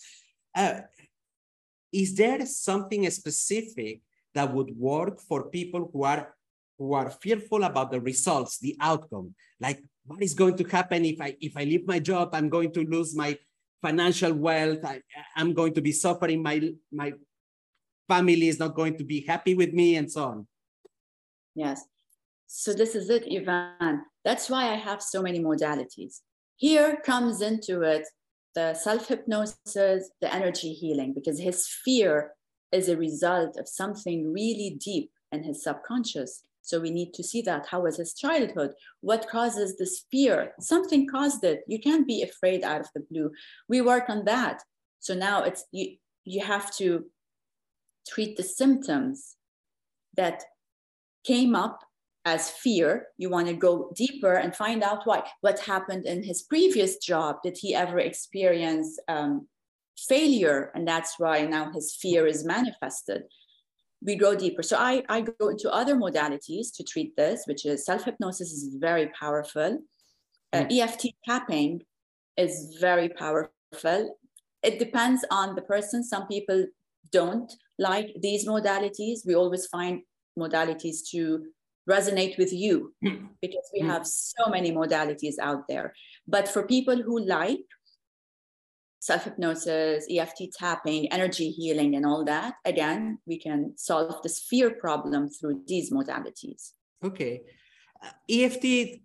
[0.54, 0.80] Uh,
[1.92, 4.00] is there something specific
[4.34, 6.34] that would work for people who are
[6.78, 9.34] who are fearful about the results, the outcome?
[9.60, 12.30] Like what is going to happen if I if I leave my job?
[12.34, 13.38] I'm going to lose my
[13.80, 14.84] financial wealth.
[14.84, 15.00] I,
[15.36, 16.42] I'm going to be suffering.
[16.42, 17.12] My my
[18.08, 20.46] family is not going to be happy with me, and so on.
[21.54, 21.84] Yes.
[22.48, 24.02] So this is it, Ivan.
[24.24, 26.20] That's why I have so many modalities.
[26.56, 28.06] Here comes into it
[28.54, 32.32] the self hypnosis, the energy healing, because his fear
[32.72, 36.42] is a result of something really deep in his subconscious.
[36.62, 37.66] So we need to see that.
[37.70, 38.72] How was his childhood?
[39.00, 40.52] What causes this fear?
[40.58, 41.60] Something caused it.
[41.68, 43.30] You can't be afraid out of the blue.
[43.68, 44.62] We work on that.
[44.98, 47.04] So now it's you you have to
[48.08, 49.36] treat the symptoms
[50.16, 50.42] that
[51.24, 51.85] came up
[52.26, 53.06] as fear.
[53.16, 55.22] You want to go deeper and find out why.
[55.40, 57.36] What happened in his previous job?
[57.42, 59.46] Did he ever experience um,
[59.96, 60.72] failure?
[60.74, 63.22] And that's why now his fear is manifested.
[64.02, 64.62] We go deeper.
[64.62, 68.74] So I, I go into other modalities to treat this, which is self hypnosis is
[68.74, 69.78] very powerful.
[70.52, 70.78] Uh, mm.
[70.78, 71.82] EFT tapping
[72.36, 74.18] is very powerful.
[74.62, 76.02] It depends on the person.
[76.02, 76.66] Some people
[77.12, 79.20] don't like these modalities.
[79.24, 80.02] We always find
[80.38, 81.46] modalities to
[81.88, 83.26] resonate with you hmm.
[83.40, 83.88] because we hmm.
[83.88, 85.94] have so many modalities out there.
[86.26, 87.66] But for people who like
[89.00, 94.70] self hypnosis, EFT tapping, energy healing, and all that, again, we can solve this fear
[94.70, 96.72] problem through these modalities.
[97.04, 97.42] Okay.
[98.02, 99.00] Uh, EFT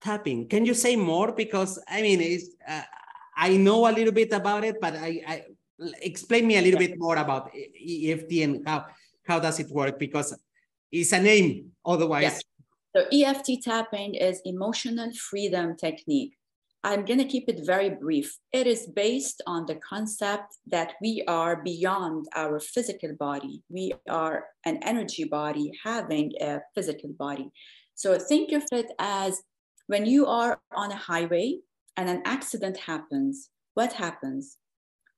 [0.00, 1.32] tapping, can you say more?
[1.32, 2.82] Because I mean, it's, uh,
[3.36, 5.44] I know a little bit about it, but I, I
[6.00, 8.86] explain me a little bit more about EFT and how
[9.26, 9.98] how does it work?
[9.98, 10.36] Because
[10.94, 12.22] it's a name otherwise.
[12.22, 12.42] Yes.
[12.96, 16.34] So EFT tapping is emotional freedom technique.
[16.84, 18.38] I'm going to keep it very brief.
[18.52, 23.62] It is based on the concept that we are beyond our physical body.
[23.70, 27.50] We are an energy body having a physical body.
[27.94, 29.42] So think of it as
[29.86, 31.58] when you are on a highway
[31.96, 34.58] and an accident happens, what happens?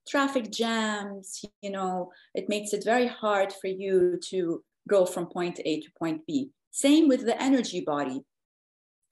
[0.09, 5.61] Traffic jams, you know, it makes it very hard for you to go from point
[5.65, 6.51] A to point B.
[6.71, 8.21] Same with the energy body.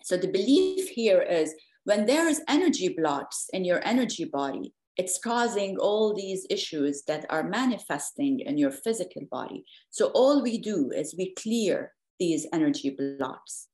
[0.02, 5.18] So the belief here is when there is energy blocks in your energy body, it's
[5.18, 9.64] causing all these issues that are manifesting in your physical body.
[9.90, 13.68] So all we do is we clear these energy blocks.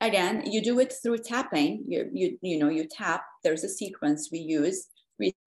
[0.00, 1.84] Again, you do it through tapping.
[1.86, 4.86] You, you, you know, you tap, there's a sequence we use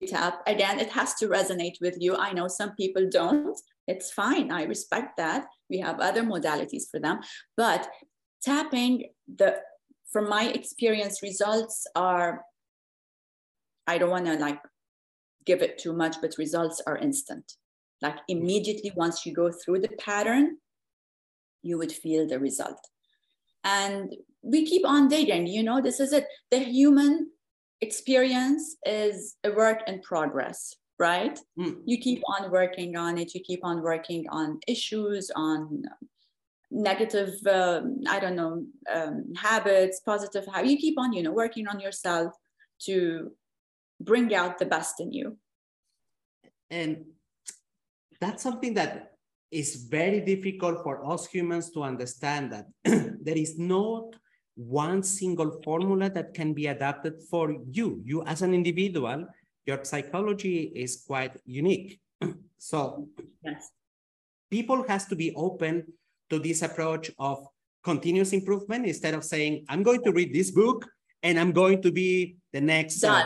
[0.07, 0.41] tap.
[0.47, 2.15] Again, it has to resonate with you.
[2.15, 3.57] I know some people don't.
[3.87, 4.51] It's fine.
[4.51, 5.45] I respect that.
[5.69, 7.19] We have other modalities for them.
[7.57, 7.89] But
[8.43, 9.59] tapping, the
[10.11, 12.45] from my experience, results are,
[13.85, 14.61] I don't want to like
[15.45, 17.53] give it too much, but results are instant.
[18.01, 20.57] Like immediately once you go through the pattern,
[21.63, 22.79] you would feel the result.
[23.63, 26.27] And we keep on digging, you know, this is it.
[26.51, 27.31] The human
[27.87, 30.59] experience is a work in progress
[30.97, 31.75] right mm.
[31.85, 35.83] you keep on working on it you keep on working on issues on
[36.71, 37.83] negative um,
[38.15, 38.53] i don't know
[38.95, 39.15] um,
[39.47, 42.29] habits positive habits you keep on you know working on yourself
[42.87, 43.31] to
[43.99, 45.37] bring out the best in you
[46.69, 46.91] and
[48.21, 49.11] that's something that
[49.51, 52.65] is very difficult for us humans to understand that
[53.25, 54.15] there is not
[54.55, 58.01] one single formula that can be adapted for you.
[58.03, 59.27] You as an individual,
[59.65, 61.99] your psychology is quite unique.
[62.57, 63.07] so
[63.43, 63.71] yes.
[64.49, 65.83] people has to be open
[66.29, 67.45] to this approach of
[67.83, 70.87] continuous improvement instead of saying, I'm going to read this book
[71.21, 73.23] and I'm going to be the next uh,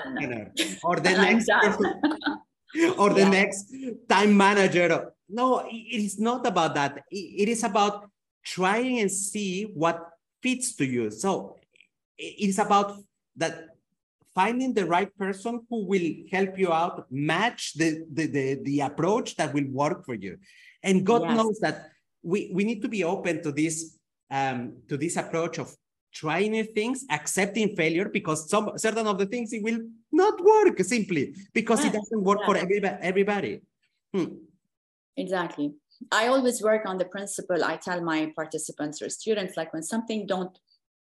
[0.83, 1.49] or the next
[2.97, 3.29] or the yeah.
[3.29, 3.73] next
[4.07, 5.11] time manager.
[5.29, 7.03] No, it is not about that.
[7.11, 8.09] It is about
[8.43, 10.09] trying and see what
[10.41, 11.12] fits to you.
[11.12, 11.58] So
[12.17, 12.97] it's about
[13.38, 13.69] that
[14.36, 19.36] finding the right person who will help you out, match the, the, the, the approach
[19.38, 20.38] that will work for you.
[20.84, 21.38] And God yes.
[21.38, 21.89] knows that
[22.23, 23.97] we, we need to be open to this
[24.32, 25.75] um, to this approach of
[26.13, 29.80] trying new things, accepting failure because some certain of the things it will
[30.12, 31.93] not work simply because yes.
[31.93, 32.97] it doesn't work for everybody.
[33.02, 33.62] everybody.
[34.13, 34.25] Hmm.
[35.17, 35.73] Exactly.
[36.12, 37.63] I always work on the principle.
[37.63, 40.58] I tell my participants or students, like when something don't,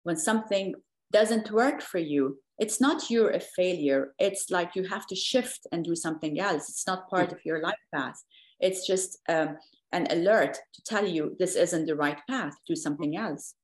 [0.04, 0.74] when something
[1.12, 4.14] doesn't work for you, it's not you're a failure.
[4.18, 6.68] It's like you have to shift and do something else.
[6.68, 8.22] It's not part of your life path.
[8.60, 9.56] It's just um,
[9.92, 12.54] an alert to tell you this isn't the right path.
[12.66, 13.54] Do something else.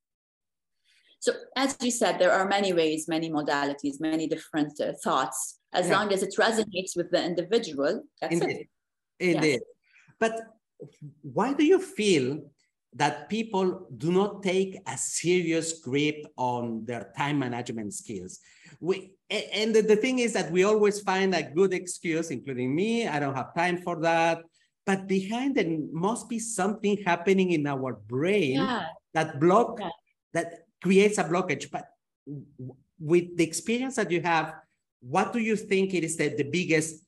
[1.19, 5.59] So, as you said, there are many ways, many modalities, many different uh, thoughts.
[5.71, 5.97] As yeah.
[5.97, 8.67] long as it resonates with the individual, that's Indeed.
[9.19, 9.35] it.
[9.35, 9.49] Indeed.
[9.49, 9.61] Yes.
[10.19, 10.33] But
[11.21, 12.41] why do you feel
[12.93, 18.39] that people do not take a serious grip on their time management skills.
[18.79, 23.07] We, and the, the thing is that we always find a good excuse, including me,
[23.07, 24.43] I don't have time for that.
[24.85, 28.87] But behind it must be something happening in our brain yeah.
[29.13, 29.89] that block, yeah.
[30.33, 31.71] that creates a blockage.
[31.71, 31.85] But
[32.99, 34.55] with the experience that you have,
[34.99, 37.05] what do you think it is that the biggest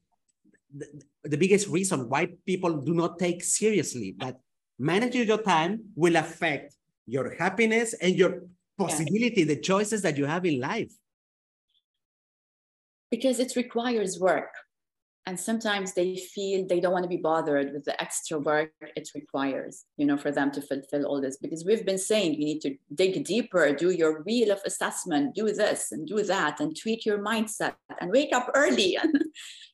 [1.23, 4.37] the, biggest reason why people do not take seriously that
[4.79, 8.43] managing your time will affect your happiness and your
[8.77, 9.45] possibility, yeah.
[9.45, 10.91] the choices that you have in life?
[13.11, 14.49] Because it requires work
[15.25, 19.09] and sometimes they feel they don't want to be bothered with the extra work it
[19.15, 21.37] requires you know for them to fulfill all this.
[21.37, 25.51] Because we've been saying you need to dig deeper do your wheel of assessment do
[25.51, 28.97] this and do that and tweak your mindset and wake up early.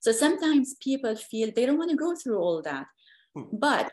[0.01, 2.85] So sometimes people feel they don't want to go through all that.
[3.35, 3.43] Hmm.
[3.53, 3.91] but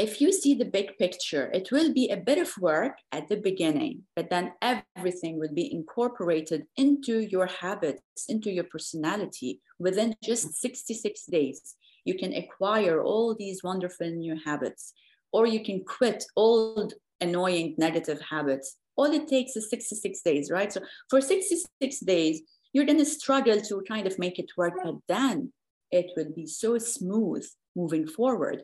[0.00, 3.36] if you see the big picture, it will be a bit of work at the
[3.36, 10.54] beginning, but then everything will be incorporated into your habits, into your personality within just
[10.54, 11.76] 66 days.
[12.06, 14.94] You can acquire all these wonderful new habits,
[15.32, 18.78] or you can quit old, annoying, negative habits.
[18.96, 20.72] All it takes is 66 days, right?
[20.72, 20.80] So
[21.10, 22.40] for 66 days,
[22.72, 25.52] you're going to struggle to kind of make it work, but then
[25.90, 27.46] it will be so smooth
[27.76, 28.62] moving forward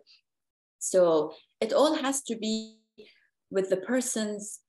[0.90, 2.78] so it all has to be
[3.50, 4.60] with the person's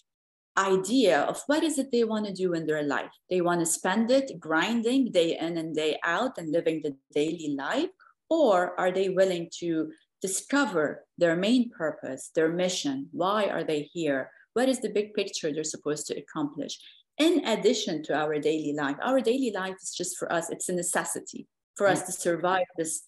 [0.57, 3.11] idea of what is it they want to do in their life.
[3.29, 7.55] They want to spend it grinding day in and day out and living the daily
[7.57, 7.89] life,
[8.29, 9.91] or are they willing to
[10.21, 13.07] discover their main purpose, their mission?
[13.11, 14.31] Why are they here?
[14.53, 16.79] What is the big picture they're supposed to accomplish?
[17.19, 20.73] In addition to our daily life, our daily life is just for us, it's a
[20.73, 23.03] necessity for us to survive this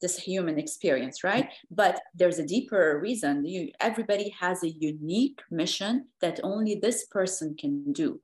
[0.00, 1.50] this human experience, right?
[1.70, 3.44] But there's a deeper reason.
[3.44, 8.20] You, everybody has a unique mission that only this person can do,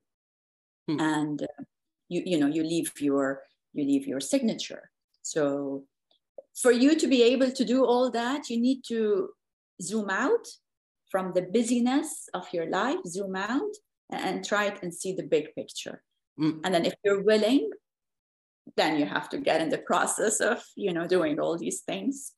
[0.89, 1.01] hmm.
[1.01, 1.65] and uh,
[2.09, 4.91] you you know you leave your you leave your signature.
[5.23, 5.85] So
[6.55, 9.31] for you to be able to do all that, you need to
[9.83, 10.47] zoom out
[11.11, 13.75] from the busyness of your life, zoom out
[14.11, 16.03] and try it and see the big picture.
[16.39, 16.61] Mm.
[16.65, 17.71] And then if you're willing,
[18.77, 22.33] then you have to get in the process of you know doing all these things.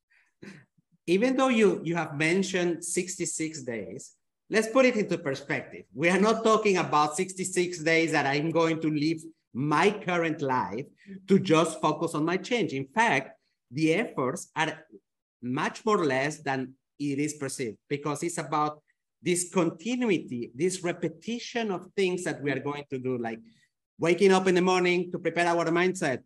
[1.07, 4.13] Even though you you have mentioned 66 days
[4.49, 5.85] let's put it into perspective.
[5.93, 9.21] We are not talking about 66 days that i'm going to live
[9.53, 10.87] my current life
[11.29, 12.73] to just focus on my change.
[12.73, 13.31] In fact
[13.71, 14.85] the efforts are
[15.43, 18.83] much more less than it is perceived because it's about
[19.23, 23.41] this continuity this repetition of things that we are going to do like
[23.99, 26.21] waking up in the morning to prepare our mindset.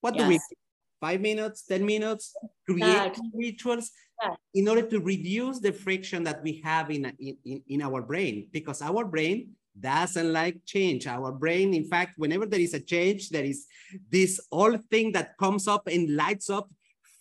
[0.00, 0.22] What yes.
[0.22, 0.54] do we do?
[1.00, 2.34] Five minutes, 10 minutes,
[2.66, 3.92] create rituals
[4.54, 8.82] in order to reduce the friction that we have in, in, in our brain because
[8.82, 11.06] our brain doesn't like change.
[11.06, 13.66] Our brain, in fact, whenever there is a change, there is
[14.10, 16.68] this old thing that comes up and lights up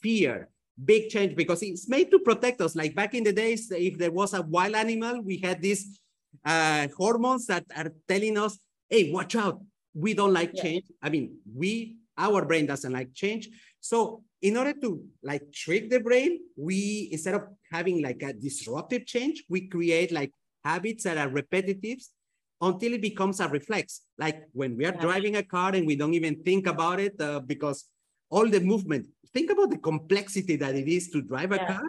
[0.01, 0.49] fear,
[0.83, 2.75] big change, because it's made to protect us.
[2.75, 5.99] Like back in the days, if there was a wild animal, we had these
[6.43, 8.57] uh, hormones that are telling us,
[8.89, 9.61] hey, watch out,
[9.97, 10.63] we don't like yeah.
[10.63, 10.85] change.
[11.01, 13.49] I mean, we, our brain doesn't like change.
[13.79, 19.05] So in order to like trick the brain, we, instead of having like a disruptive
[19.05, 20.31] change, we create like
[20.63, 21.97] habits that are repetitive
[22.61, 24.01] until it becomes a reflex.
[24.17, 25.01] Like when we are yeah.
[25.01, 27.85] driving a car and we don't even think about it uh, because
[28.29, 31.73] all the movement, think about the complexity that it is to drive a yeah.
[31.73, 31.87] car.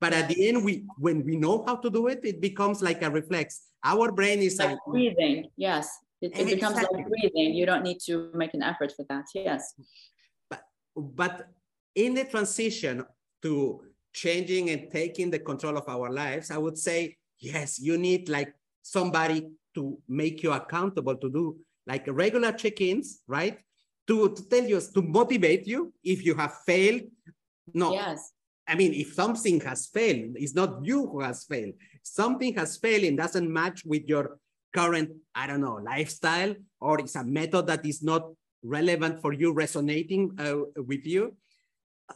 [0.00, 3.02] But at the end, we when we know how to do it, it becomes like
[3.02, 3.68] a reflex.
[3.84, 5.46] Our brain is like a, breathing.
[5.56, 5.90] Yes.
[6.20, 7.02] It, it becomes exactly.
[7.02, 7.54] like breathing.
[7.54, 9.24] You don't need to make an effort for that.
[9.34, 9.74] Yes.
[10.48, 10.62] But,
[10.96, 11.48] but
[11.94, 13.04] in the transition
[13.42, 18.28] to changing and taking the control of our lives, I would say, yes, you need
[18.28, 18.52] like
[18.82, 21.56] somebody to make you accountable to do
[21.86, 23.58] like regular check-ins, right?
[24.08, 27.02] To, to tell you, to motivate you if you have failed.
[27.72, 27.92] No.
[27.92, 28.32] Yes.
[28.68, 31.74] I mean, if something has failed, it's not you who has failed.
[32.02, 34.38] Something has failed and doesn't match with your
[34.74, 38.30] current, I don't know, lifestyle, or it's a method that is not
[38.62, 41.36] relevant for you, resonating uh, with you.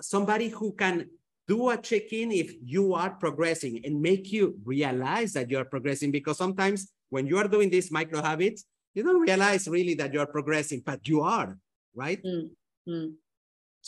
[0.00, 1.08] Somebody who can
[1.46, 6.38] do a check-in if you are progressing and make you realize that you're progressing because
[6.38, 10.82] sometimes when you are doing these micro habits, you don't realize really that you're progressing,
[10.84, 11.58] but you are,
[11.94, 12.22] right?
[12.24, 12.50] Mm
[12.86, 13.14] -hmm.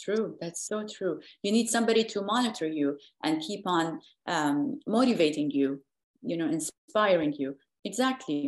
[0.04, 1.20] True, that's so true.
[1.42, 5.82] You need somebody to monitor you and keep on um, motivating you,
[6.22, 7.56] you know, inspiring you.
[7.86, 8.40] Exactly.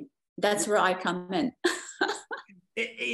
[0.44, 1.46] That's where I come in.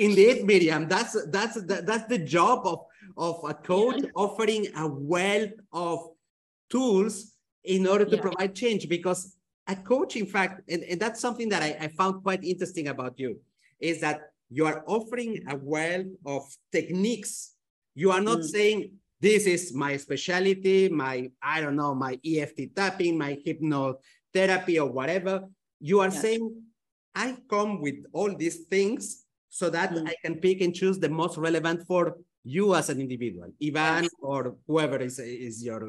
[0.06, 0.82] Indeed, Miriam.
[0.94, 1.56] That's that's
[1.88, 2.80] that's the job of
[3.16, 4.10] of a coach yeah.
[4.24, 5.98] offering a wealth of
[6.74, 7.14] tools
[7.74, 8.26] in order to Yeah.
[8.26, 9.20] provide change because
[9.74, 13.14] a coach, in fact, and, and that's something that I, I found quite interesting about
[13.22, 13.30] you,
[13.80, 14.18] is that
[14.56, 16.42] you are offering a wealth of
[16.76, 17.32] techniques.
[18.02, 18.48] You are not Mm.
[18.56, 18.78] saying,
[19.20, 25.34] this is my specialty, my, I don't know, my EFT tapping, my hypnotherapy or whatever.
[25.90, 26.22] You are Yes.
[26.22, 26.44] saying,
[27.14, 30.08] I come with all these things so that Mm.
[30.08, 32.02] I can pick and choose the most relevant for
[32.42, 34.14] you as an individual, Ivan Yes.
[34.20, 35.82] or whoever is, is your,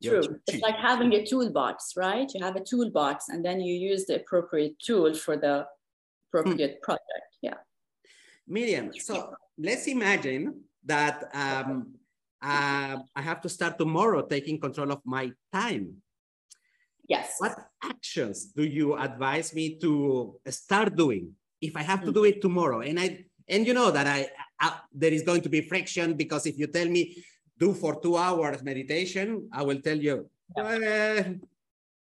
[0.00, 0.40] your True.
[0.46, 2.28] It's like having a toolbox, right?
[2.34, 5.66] You have a toolbox and then you use the appropriate tool for the
[6.28, 7.30] appropriate project.
[7.40, 7.58] Yeah.
[8.46, 11.94] Miriam, so let's imagine that um,
[12.42, 16.02] uh, I have to start tomorrow taking control of my time.
[17.10, 17.42] Yes.
[17.42, 22.40] What actions do you advise me to start doing if I have to do it
[22.40, 22.86] tomorrow?
[22.86, 24.30] And I and you know that I,
[24.60, 27.18] I there is going to be friction because if you tell me
[27.58, 31.34] do for two hours meditation, I will tell you, "Eh,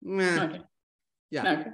[0.03, 0.61] meh." Okay.
[1.31, 1.53] yeah.
[1.55, 1.71] Okay.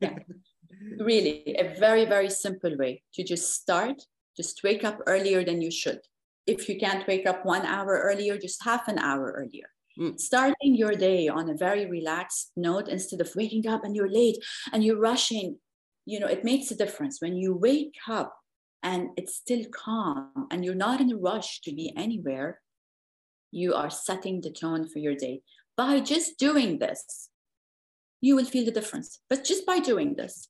[0.00, 0.14] Yeah.
[1.04, 4.00] really, a very, very simple way to just start.
[4.34, 6.00] Just wake up earlier than you should.
[6.46, 9.68] If you can't wake up one hour earlier, just half an hour earlier.
[9.98, 10.18] Mm.
[10.18, 14.38] Starting your day on a very relaxed note instead of waking up and you're late
[14.72, 15.58] and you're rushing,
[16.06, 17.20] you know, it makes a difference.
[17.20, 18.34] When you wake up
[18.82, 22.60] and it's still calm and you're not in a rush to be anywhere,
[23.50, 25.42] you are setting the tone for your day.
[25.76, 27.30] By just doing this,
[28.20, 29.20] you will feel the difference.
[29.28, 30.48] But just by doing this,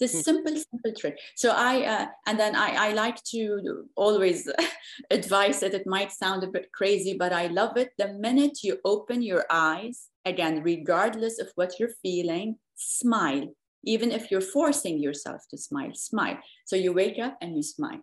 [0.00, 0.20] this Hmm.
[0.20, 1.18] simple, simple trick.
[1.36, 4.48] So I, uh, and then I, I like to always
[5.10, 7.92] advise that it might sound a bit crazy, but I love it.
[7.98, 13.48] The minute you open your eyes, again, regardless of what you're feeling, smile.
[13.84, 16.38] Even if you're forcing yourself to smile, smile.
[16.64, 18.00] So you wake up and you smile.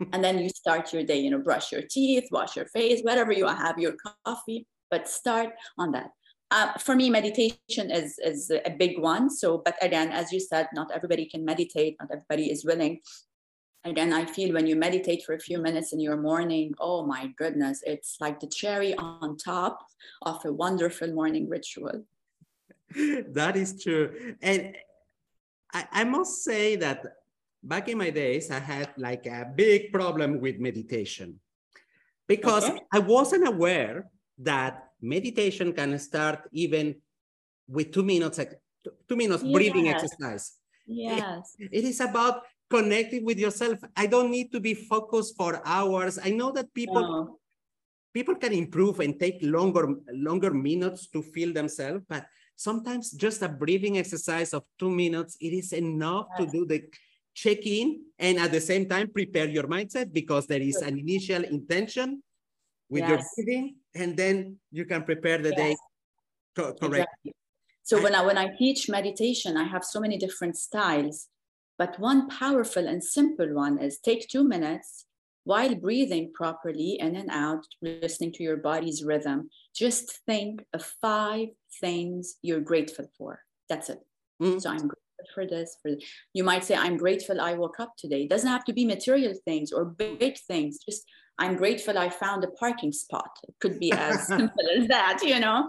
[0.12, 3.32] and then you start your day, you know, brush your teeth, wash your face, whatever
[3.32, 3.94] you have, your
[4.26, 6.10] coffee, but start on that.
[6.54, 9.28] Uh, for me, meditation is, is a big one.
[9.28, 13.00] So, but again, as you said, not everybody can meditate, not everybody is willing.
[13.82, 17.26] Again, I feel when you meditate for a few minutes in your morning, oh my
[17.36, 19.84] goodness, it's like the cherry on top
[20.22, 22.04] of a wonderful morning ritual.
[22.94, 24.36] that is true.
[24.40, 24.76] And
[25.72, 27.04] I, I must say that
[27.64, 31.40] back in my days, I had like a big problem with meditation
[32.28, 32.78] because Okay.
[32.92, 36.96] I wasn't aware that meditation can start even
[37.68, 38.56] with two minutes, like,
[39.08, 40.56] two minutes breathing exercise.
[40.86, 41.56] Yes.
[41.58, 43.78] It is about connecting with yourself.
[43.96, 46.18] I don't need to be focused for hours.
[46.18, 47.38] I know that people No.
[48.14, 49.84] people can improve and take longer
[50.14, 52.22] longer minutes to feel themselves but
[52.54, 56.78] sometimes just a breathing exercise of two minutes it is enough to do the
[57.34, 62.22] check-in and at the same time prepare your mindset because there is an initial intention
[62.88, 65.78] with your breathing and then you can prepare the day Yes.
[66.56, 67.32] co- correct Exactly.
[67.82, 71.28] So I- when I when I teach meditation, I have so many different styles,
[71.78, 75.06] but one powerful and simple one is take two minutes
[75.44, 79.50] while breathing properly in and out, listening to your body's rhythm.
[79.74, 81.48] Just think of five
[81.80, 83.40] things you're grateful for.
[83.68, 84.00] That's it.
[84.42, 84.58] Mm.
[84.62, 85.76] So I'm grateful for this.
[85.82, 85.90] For
[86.32, 88.22] you might say, I'm grateful I woke up today.
[88.22, 90.78] It doesn't have to be material things or big things.
[90.88, 91.02] Just
[91.38, 93.30] I'm grateful I found a parking spot.
[93.48, 95.68] It could be as simple as that, you know.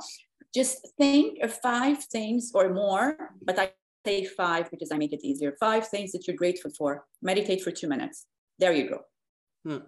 [0.53, 3.72] Just think of five things or more, but I
[4.05, 5.53] say five because I make it easier.
[5.59, 7.05] Five things that you're grateful for.
[7.22, 8.26] Meditate for two minutes.
[8.59, 8.99] There you go.
[9.68, 9.84] Hmm.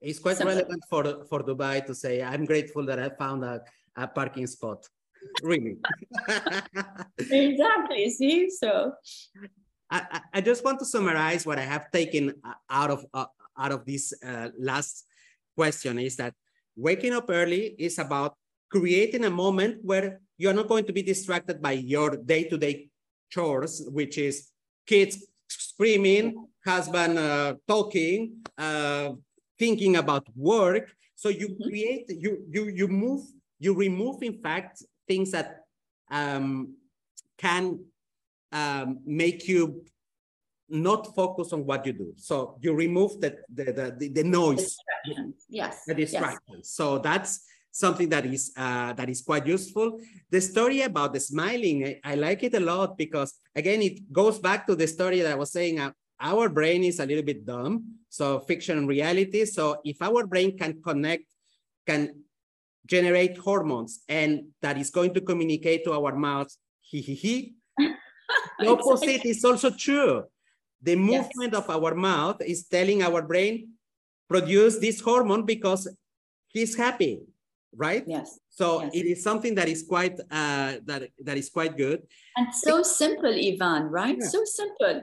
[0.00, 0.54] it's quite Simple.
[0.54, 3.54] relevant for for dubai to say i'm grateful that i found a,
[4.02, 4.80] a parking spot
[5.50, 5.74] really
[7.18, 8.10] Exactly.
[8.10, 8.48] See?
[8.50, 8.92] So
[9.90, 13.26] I, I- just want to summarize what I have taken uh, out of uh,
[13.58, 15.04] out of this uh, last
[15.58, 16.34] question is that
[16.76, 18.32] waking up early is about
[18.70, 22.86] creating a moment where you're not going to be distracted by your day-to-day
[23.32, 24.34] chores, which is
[24.86, 29.10] kids screaming, husband uh, talking, uh,
[29.58, 30.86] thinking about work.
[31.16, 31.64] So you Mhm.
[31.66, 33.22] create, you you you move,
[33.64, 34.74] you remove, in fact,
[35.10, 35.48] things that
[36.20, 36.46] um,
[37.44, 37.64] can
[38.60, 38.86] um,
[39.22, 39.82] make you
[40.68, 42.08] not focus on what you do.
[42.28, 43.66] So you remove the the,
[43.98, 44.76] the, the noise,
[45.08, 45.44] distractions.
[45.48, 45.84] Yes.
[45.86, 46.38] the yes.
[46.62, 50.00] So that's something that is uh, that is quite useful.
[50.30, 54.38] The story about the smiling, I, I like it a lot because again, it goes
[54.38, 55.80] back to the story that I was saying.
[55.80, 57.94] Uh, our brain is a little bit dumb.
[58.08, 59.44] So fiction and reality.
[59.44, 61.24] So if our brain can connect,
[61.86, 62.24] can
[62.86, 67.54] generate hormones, and that is going to communicate to our mouths, he he he,
[68.58, 70.24] the opposite is also true.
[70.82, 73.77] The movement of our mouth is telling our brain,
[74.28, 75.88] produce this hormone because
[76.48, 77.20] he's happy.
[77.76, 78.02] right?
[78.08, 78.40] Yes.
[78.48, 78.90] So Yes.
[78.98, 82.00] it is something that is quite uh, that that is quite good.
[82.38, 84.16] And so simple, Ivan, right?
[84.18, 84.28] Yeah.
[84.34, 84.96] So simple.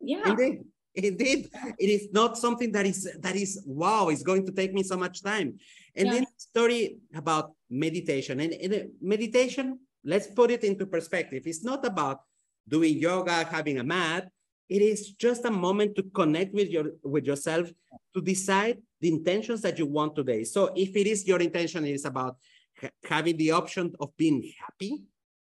[0.00, 0.22] Yeah.
[0.30, 0.54] Indeed,
[0.94, 1.40] indeed,
[1.82, 4.08] it is not something that is that is wow.
[4.08, 5.58] It's going to take me so much time.
[5.98, 6.12] And Yeah.
[6.14, 6.82] then story
[7.22, 9.66] about meditation and, and uh, meditation.
[10.06, 11.42] Let's put it into perspective.
[11.50, 12.18] It's not about
[12.74, 14.30] doing yoga, having a mat.
[14.72, 17.70] It is just a moment to connect with your with yourself
[18.14, 20.44] to decide the intentions that you want today.
[20.44, 22.36] So if it is your intention is about
[22.80, 24.92] ha- having the option of being happy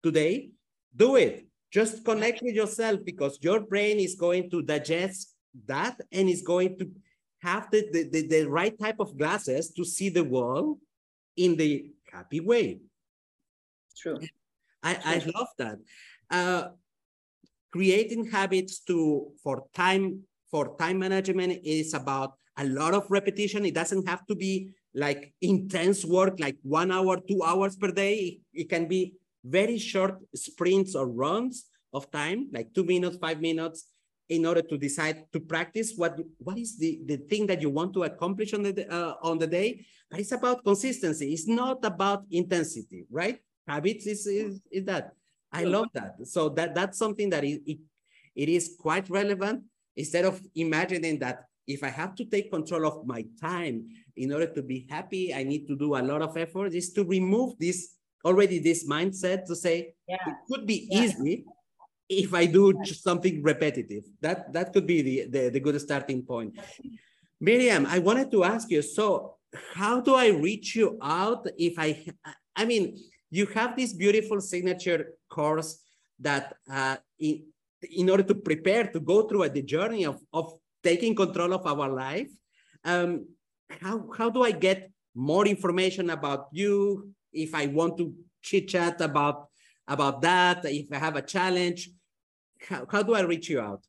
[0.01, 0.51] today,
[0.95, 1.45] do it.
[1.69, 6.77] Just connect with yourself because your brain is going to digest that and is going
[6.79, 6.89] to
[7.39, 10.77] have the, the, the, the right type of glasses to see the world
[11.35, 12.79] in the happy way.
[13.97, 14.19] True.
[14.81, 15.77] I, I love that.
[16.29, 16.69] Uh,
[17.71, 23.65] creating habits to for time for time management is about a lot of repetition.
[23.65, 28.39] It doesn't have to be like intense work, like one hour, two hours per day.
[28.53, 29.13] It, can be
[29.43, 33.85] very short sprints or runs of time, like two minutes, five minutes,
[34.29, 37.93] in order to decide to practice what what is the the thing that you want
[37.93, 39.85] to accomplish on the uh, on the day.
[40.09, 41.31] But it's about consistency.
[41.33, 43.39] It's not about intensity, right?
[43.67, 45.11] Habits is is, is that.
[45.51, 46.15] I love that.
[46.27, 47.79] So that that's something that it, it,
[48.35, 49.63] it is quite relevant.
[49.95, 54.47] Instead of imagining that if I have to take control of my time in order
[54.47, 57.95] to be happy, I need to do a lot of effort, is to remove this
[58.23, 60.17] already this mindset to say Yeah.
[60.27, 61.03] it could be Yeah.
[61.03, 61.45] easy
[62.09, 64.03] if I do just something repetitive.
[64.21, 66.55] That that could be the, the, the good starting point.
[67.39, 69.35] Miriam, I wanted to ask you, so
[69.73, 72.05] how do I reach you out if I,
[72.55, 72.97] I mean,
[73.29, 75.83] you have this beautiful signature course
[76.19, 77.43] that uh, in,
[77.95, 80.53] in order to prepare to go through the journey of, of
[80.83, 82.29] taking control of our life,
[82.83, 83.27] um,
[83.69, 89.01] how, how do I get more information about you if I want to chit chat
[89.01, 89.47] about,
[89.87, 91.89] about that, if I have a challenge,
[92.67, 93.83] how, how do I reach you out?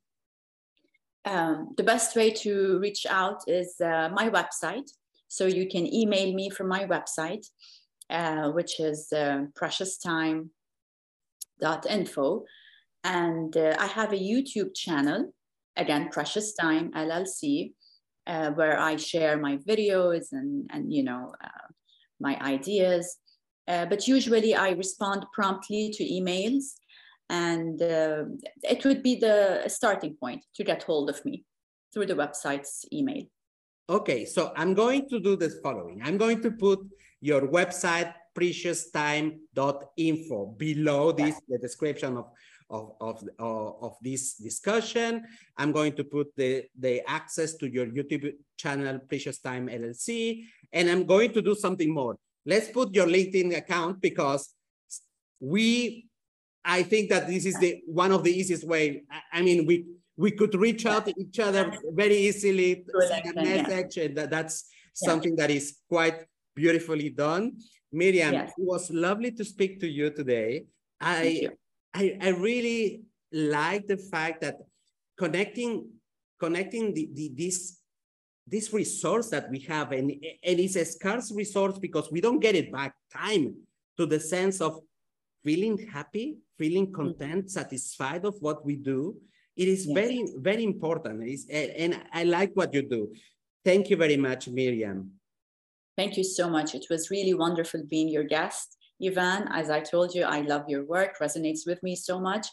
[1.24, 4.91] Um, the best way to reach out is uh, my website.
[5.28, 7.47] So you can email me from my website,
[8.09, 9.45] uh, which is uh,
[11.61, 12.45] precioustime.info.
[13.05, 15.33] And uh, I have a YouTube channel,
[15.77, 17.73] again, Precious Time LLC,
[18.27, 21.67] uh, where I share my videos and, and you know, uh,
[22.21, 23.19] my ideas.
[23.67, 26.65] Uh, but usually I respond promptly to emails
[27.31, 28.25] and uh,
[28.63, 31.45] it would be the starting point to get hold of me
[31.93, 33.25] through the website's email.
[33.91, 36.01] Okay, so I'm going to do this following.
[36.03, 36.81] I'm going to put
[37.21, 42.30] your website, precioustime.info, below this, the description of,
[42.70, 45.24] of, of, of, of this discussion.
[45.57, 50.89] I'm going to put the, the access to your YouTube channel, Precious Time LLC, and
[50.89, 52.16] I'm going to do something more.
[52.47, 54.55] Let's put your LinkedIn account because
[55.41, 56.09] we
[56.64, 59.05] I think that this is the one of the easiest way.
[59.11, 59.86] I, I mean, we
[60.16, 64.68] we could reach out to each other very easily, send a message, and that, that's
[64.93, 66.24] something that is quite
[66.55, 67.57] beautifully done.
[67.93, 68.53] Miriam, Yes.
[68.57, 70.66] it was lovely to speak to you today.
[71.01, 71.51] I you.
[71.95, 74.57] I, I really like the fact that
[75.16, 75.89] connecting
[76.39, 77.80] connecting the, the this
[78.47, 82.55] this resource that we have and, and it's a scarce resource because we don't get
[82.55, 83.55] it back time
[83.97, 84.80] to the sense of
[85.45, 86.95] feeling happy feeling mm.
[86.95, 89.16] content satisfied of what we do
[89.57, 89.95] it is Yes.
[89.95, 93.12] very very important It's- and i like what you do
[93.64, 95.18] thank you very much miriam
[95.99, 96.77] Thank you so much.
[96.77, 98.77] It was really wonderful being your guest.
[99.05, 102.47] Ivan, as I told you, I love your work, resonates with me so much.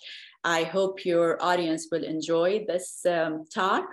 [0.43, 3.85] I hope your audience will enjoy this um, talk.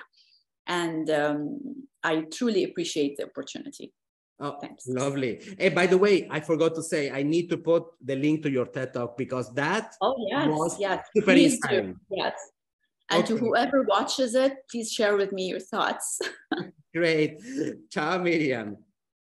[0.66, 3.92] And um, I truly appreciate the opportunity.
[4.40, 4.86] Oh, Thanks.
[4.86, 5.40] lovely.
[5.58, 8.50] Hey, by the way, I forgot to say, I need to put the link to
[8.50, 11.04] your TED Talk because that Oh, yes, was yes.
[11.14, 11.92] super Please inspiring.
[11.92, 11.98] do.
[12.16, 12.32] Yes.
[13.10, 16.18] And to whoever watches it, please share with me your thoughts.
[16.94, 17.38] Great.
[17.90, 18.78] Ciao, Miriam.